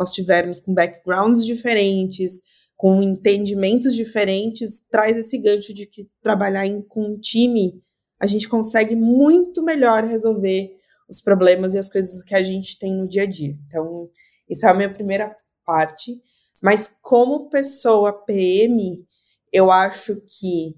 [0.00, 2.40] nós tivermos com backgrounds diferentes,
[2.74, 7.82] com entendimentos diferentes, traz esse gancho de que trabalhar em, com um time,
[8.18, 10.74] a gente consegue muito melhor resolver
[11.06, 13.54] os problemas e as coisas que a gente tem no dia a dia.
[13.66, 14.08] Então,
[14.48, 15.36] isso é a minha primeira
[15.66, 16.18] parte.
[16.62, 19.06] Mas como pessoa PM,
[19.52, 20.76] eu acho que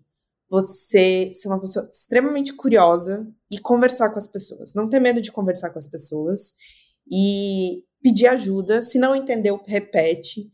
[0.51, 4.75] você ser uma pessoa extremamente curiosa e conversar com as pessoas.
[4.75, 6.55] Não ter medo de conversar com as pessoas
[7.11, 8.83] e pedir ajuda.
[8.83, 10.51] Se não entendeu, repete.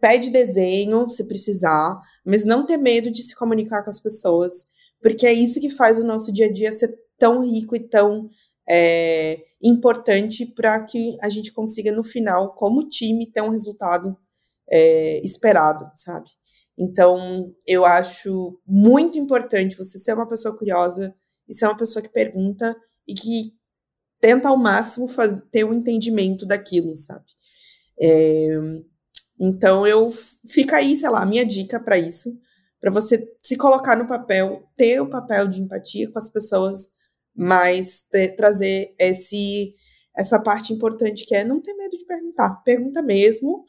[0.00, 4.66] Pede desenho, se precisar, mas não ter medo de se comunicar com as pessoas,
[5.00, 8.30] porque é isso que faz o nosso dia a dia ser tão rico e tão
[8.68, 14.16] é, importante para que a gente consiga, no final, como time, ter um resultado
[14.70, 16.30] é, esperado, sabe?
[16.78, 21.14] Então, eu acho muito importante você ser uma pessoa curiosa
[21.46, 22.74] e ser uma pessoa que pergunta
[23.06, 23.52] e que
[24.20, 27.24] tenta ao máximo fazer, ter um entendimento daquilo, sabe?
[28.00, 28.58] É,
[29.38, 30.12] então, eu
[30.46, 32.38] fica aí, sei lá, a minha dica para isso,
[32.80, 36.90] para você se colocar no papel, ter o papel de empatia com as pessoas,
[37.34, 39.74] mas ter, trazer esse
[40.16, 43.64] essa parte importante que é não ter medo de perguntar, pergunta mesmo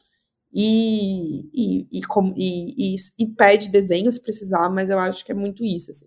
[0.52, 2.02] e, e, e,
[2.36, 5.90] e, e, pede desenho se precisar, mas eu acho que é muito isso.
[5.90, 6.06] Assim.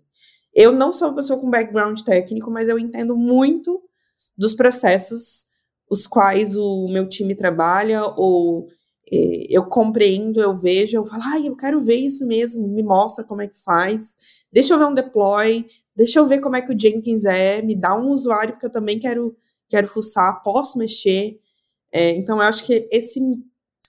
[0.54, 3.82] Eu não sou uma pessoa com background técnico, mas eu entendo muito
[4.36, 5.46] dos processos
[5.88, 8.66] os quais o meu time trabalha, ou
[9.10, 13.24] eh, eu compreendo, eu vejo, eu falo, ai, eu quero ver isso mesmo, me mostra
[13.24, 14.16] como é que faz,
[14.52, 15.64] deixa eu ver um deploy,
[15.94, 18.70] deixa eu ver como é que o Jenkins é, me dá um usuário, porque eu
[18.70, 19.36] também quero,
[19.68, 21.38] quero fuçar, posso mexer.
[21.92, 23.20] É, então, eu acho que esse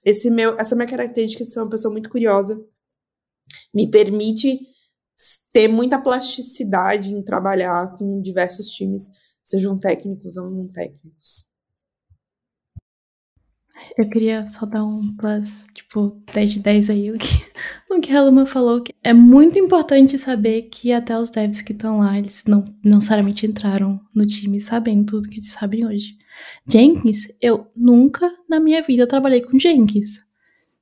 [0.05, 2.63] esse meu, essa minha característica de ser uma pessoa muito curiosa
[3.73, 4.59] me permite
[5.51, 9.11] ter muita plasticidade em trabalhar com diversos times,
[9.47, 11.45] sejam técnicos ou não técnicos.
[13.97, 17.27] Eu queria só dar um plus, tipo, 10 de 10 aí, o que,
[17.89, 18.83] o que a Luma falou.
[18.83, 22.95] Que é muito importante saber que até os devs que estão lá, eles não, não
[22.95, 26.17] necessariamente entraram no time sabendo tudo que eles sabem hoje.
[26.67, 30.19] Jenkins, eu nunca na minha vida trabalhei com Jenkins.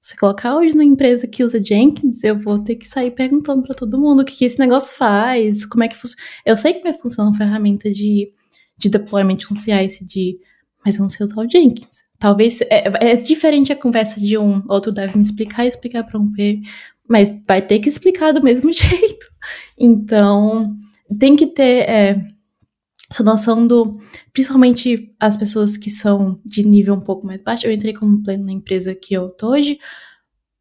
[0.01, 3.76] Se colocar hoje numa empresa que usa Jenkins, eu vou ter que sair perguntando para
[3.76, 6.24] todo mundo o que, que, esse negócio faz, como é que funciona.
[6.45, 8.32] Eu sei como é que funciona uma ferramenta de,
[8.78, 10.39] de deployment, um CI/CD,
[10.84, 12.03] mas eu não sei usar o Jenkins.
[12.19, 16.19] Talvez é, é diferente a conversa de um outro deve me explicar e explicar para
[16.19, 16.61] um P,
[17.07, 19.28] mas vai ter que explicar do mesmo jeito.
[19.78, 20.76] Então,
[21.19, 22.26] tem que ter é,
[23.09, 23.99] essa noção do.
[24.34, 27.65] Principalmente as pessoas que são de nível um pouco mais baixo.
[27.65, 29.78] Eu entrei como pleno na empresa que eu tô hoje,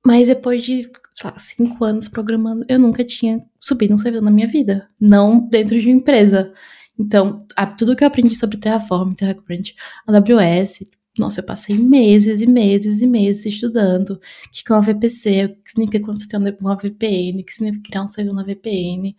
[0.04, 4.30] mas depois de, sei lá, cinco anos programando, eu nunca tinha subido um servidor na
[4.30, 4.88] minha vida.
[5.00, 6.52] Não dentro de uma empresa.
[6.98, 9.72] Então, a, tudo que eu aprendi sobre Terraform, TerraGrant,
[10.06, 10.86] AWS,
[11.18, 14.20] nossa, eu passei meses e meses e meses estudando o
[14.52, 17.88] que é uma VPC, o que significa quando você tem uma VPN, o que significa
[17.88, 19.14] criar um servidor na VPN,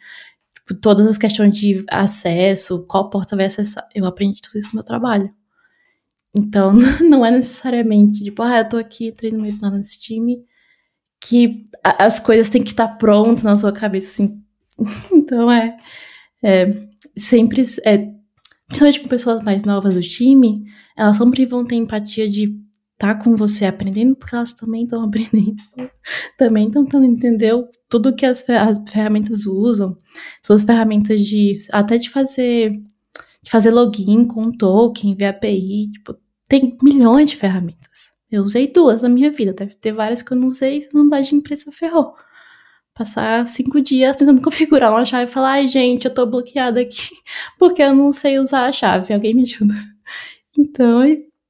[0.66, 3.88] Tipo, todas as questões de acesso, qual porta vai acessar.
[3.94, 5.32] Eu aprendi tudo isso no meu trabalho.
[6.36, 10.44] Então, não é necessariamente, tipo, ah, eu tô aqui, treino meio nada nesse time,
[11.22, 14.44] que as coisas têm que estar prontas na sua cabeça, assim.
[15.14, 15.78] então, é,
[16.44, 18.12] é sempre, é,
[18.68, 20.64] principalmente com pessoas mais novas do time,
[20.97, 22.60] elas sempre vão ter empatia de
[22.97, 25.56] tá com você aprendendo, porque elas também estão aprendendo,
[26.38, 27.53] também estão tentando entender
[27.89, 29.97] tudo que as, as ferramentas usam,
[30.43, 32.72] todas as ferramentas de até de fazer
[33.43, 36.16] de fazer login com token, ver API, tipo,
[36.49, 38.16] tem milhões de ferramentas.
[38.32, 41.08] Eu usei duas na minha vida, deve ter várias que eu não usei, se não
[41.08, 42.16] dá de empresa ferrou.
[42.96, 47.10] Passar cinco dias tentando configurar uma chave e falar, ai gente, eu tô bloqueada aqui
[47.60, 49.76] porque eu não sei usar a chave, alguém me ajuda.
[50.58, 51.04] Então,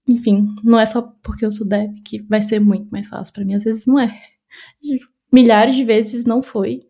[0.07, 3.45] enfim, não é só porque eu sou dev que vai ser muito mais fácil para
[3.45, 3.55] mim.
[3.55, 4.19] Às vezes não é.
[5.31, 6.81] Milhares de vezes não foi.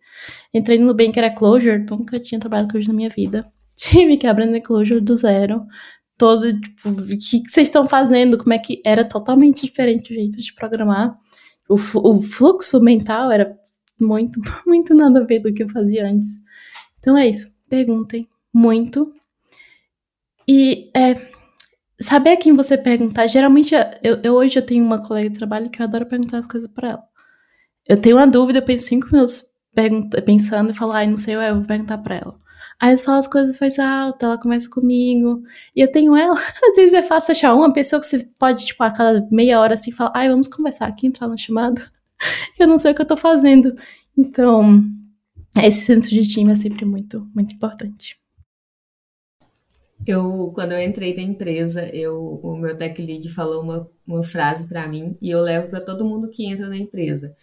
[0.54, 3.52] Entrei no Nubank, era Clojure, nunca tinha trabalhado com Clojure na minha vida.
[3.76, 5.66] Tive que aprender Clojure do zero.
[6.18, 8.38] Todo, tipo, o que, que vocês estão fazendo?
[8.38, 11.18] Como é que era totalmente diferente o jeito de programar.
[11.68, 13.58] O, o fluxo mental era
[14.00, 16.30] muito, muito nada a ver do que eu fazia antes.
[17.00, 17.54] Então é isso.
[17.70, 19.14] Perguntem muito.
[20.48, 21.16] E é,
[22.00, 23.28] saber a quem você perguntar.
[23.28, 23.74] Geralmente,
[24.04, 26.70] eu, eu, hoje eu tenho uma colega de trabalho que eu adoro perguntar as coisas
[26.70, 27.04] para ela.
[27.88, 29.44] Eu tenho uma dúvida, eu penso cinco minutos
[30.26, 32.36] pensando e falo, ai, não sei, eu vou perguntar para ela.
[32.80, 35.42] Aí eu falo as coisas faz alta, ela começa comigo.
[35.76, 36.36] E eu tenho ela.
[36.70, 39.76] Às vezes é fácil achar uma pessoa que você pode, tipo, a cada meia hora
[39.76, 41.92] assim, falar, ai, vamos conversar aqui, entrar na chamada.
[42.60, 43.76] eu não sei o que eu tô fazendo.
[44.18, 44.84] Então,
[45.64, 48.18] esse senso de time é sempre muito, muito importante.
[50.06, 54.68] Eu, quando eu entrei na empresa, eu, o meu tech lead falou uma, uma frase
[54.68, 57.36] para mim e eu levo para todo mundo que entra na empresa.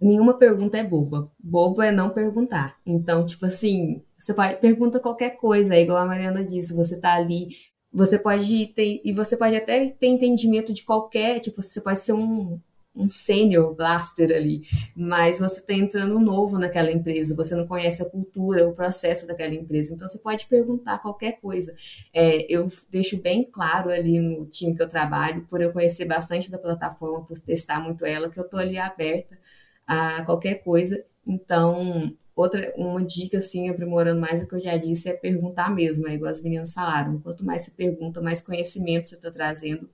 [0.00, 1.30] Nenhuma pergunta é boba.
[1.38, 2.76] Bobo é não perguntar.
[2.86, 7.14] Então, tipo assim, você vai, pergunta qualquer coisa, é igual a Mariana disse, você tá
[7.14, 7.48] ali,
[7.92, 12.12] você pode ter, e você pode até ter entendimento de qualquer, tipo, você pode ser
[12.12, 12.60] um,
[12.96, 14.62] um sênior blaster ali,
[14.96, 19.54] mas você está entrando novo naquela empresa, você não conhece a cultura, o processo daquela
[19.54, 21.74] empresa, então você pode perguntar qualquer coisa.
[22.12, 26.50] É, eu deixo bem claro ali no time que eu trabalho, por eu conhecer bastante
[26.50, 29.38] da plataforma, por testar muito ela, que eu estou ali aberta
[29.86, 31.02] a qualquer coisa.
[31.26, 36.08] Então, outra uma dica assim, aprimorando mais o que eu já disse, é perguntar mesmo,
[36.08, 37.20] é igual as meninas falaram.
[37.20, 39.88] Quanto mais você pergunta, mais conhecimento você está trazendo.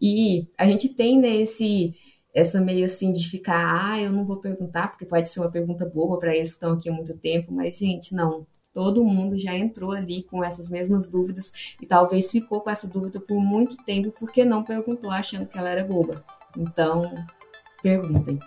[0.00, 1.28] E a gente tem né,
[2.34, 5.86] essa meio assim de ficar, ah, eu não vou perguntar, porque pode ser uma pergunta
[5.86, 8.46] boba para eles que estão aqui há muito tempo, mas, gente, não.
[8.72, 13.20] Todo mundo já entrou ali com essas mesmas dúvidas e talvez ficou com essa dúvida
[13.20, 16.24] por muito tempo porque não perguntou achando que ela era boba.
[16.56, 17.14] Então,
[17.80, 18.40] perguntem.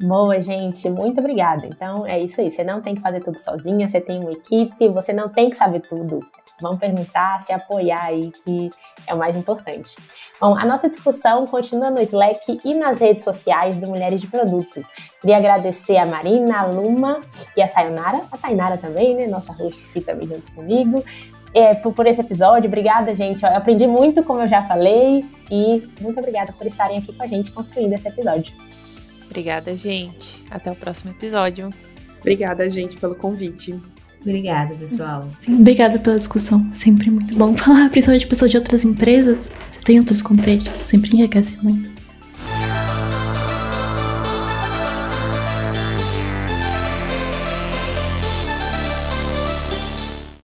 [0.00, 1.64] Boa, gente, muito obrigada.
[1.64, 2.50] Então é isso aí.
[2.50, 5.56] Você não tem que fazer tudo sozinha, você tem uma equipe, você não tem que
[5.56, 6.20] saber tudo.
[6.60, 8.70] Vão perguntar, se apoiar aí, que
[9.06, 9.96] é o mais importante.
[10.40, 14.82] Bom, a nossa discussão continua no Slack e nas redes sociais do Mulheres de Produto.
[15.20, 17.20] Queria agradecer a Marina, a Luma
[17.56, 19.26] e a Sayonara, a Tainara também, né?
[19.26, 21.04] Nossa host aqui também junto comigo.
[21.54, 22.68] É, por, por, esse episódio.
[22.68, 23.42] Obrigada, gente.
[23.42, 27.26] Eu aprendi muito, como eu já falei, e muito obrigada por estarem aqui com a
[27.26, 28.54] gente construindo esse episódio.
[29.24, 30.44] Obrigada, gente.
[30.50, 31.70] Até o próximo episódio.
[32.20, 33.74] Obrigada, gente, pelo convite.
[34.20, 35.30] Obrigada, pessoal.
[35.40, 36.66] Sim, obrigada pela discussão.
[36.72, 39.50] Sempre muito bom falar, principalmente pessoas de outras empresas.
[39.70, 41.88] Você tem outros contextos, sempre enriquece muito.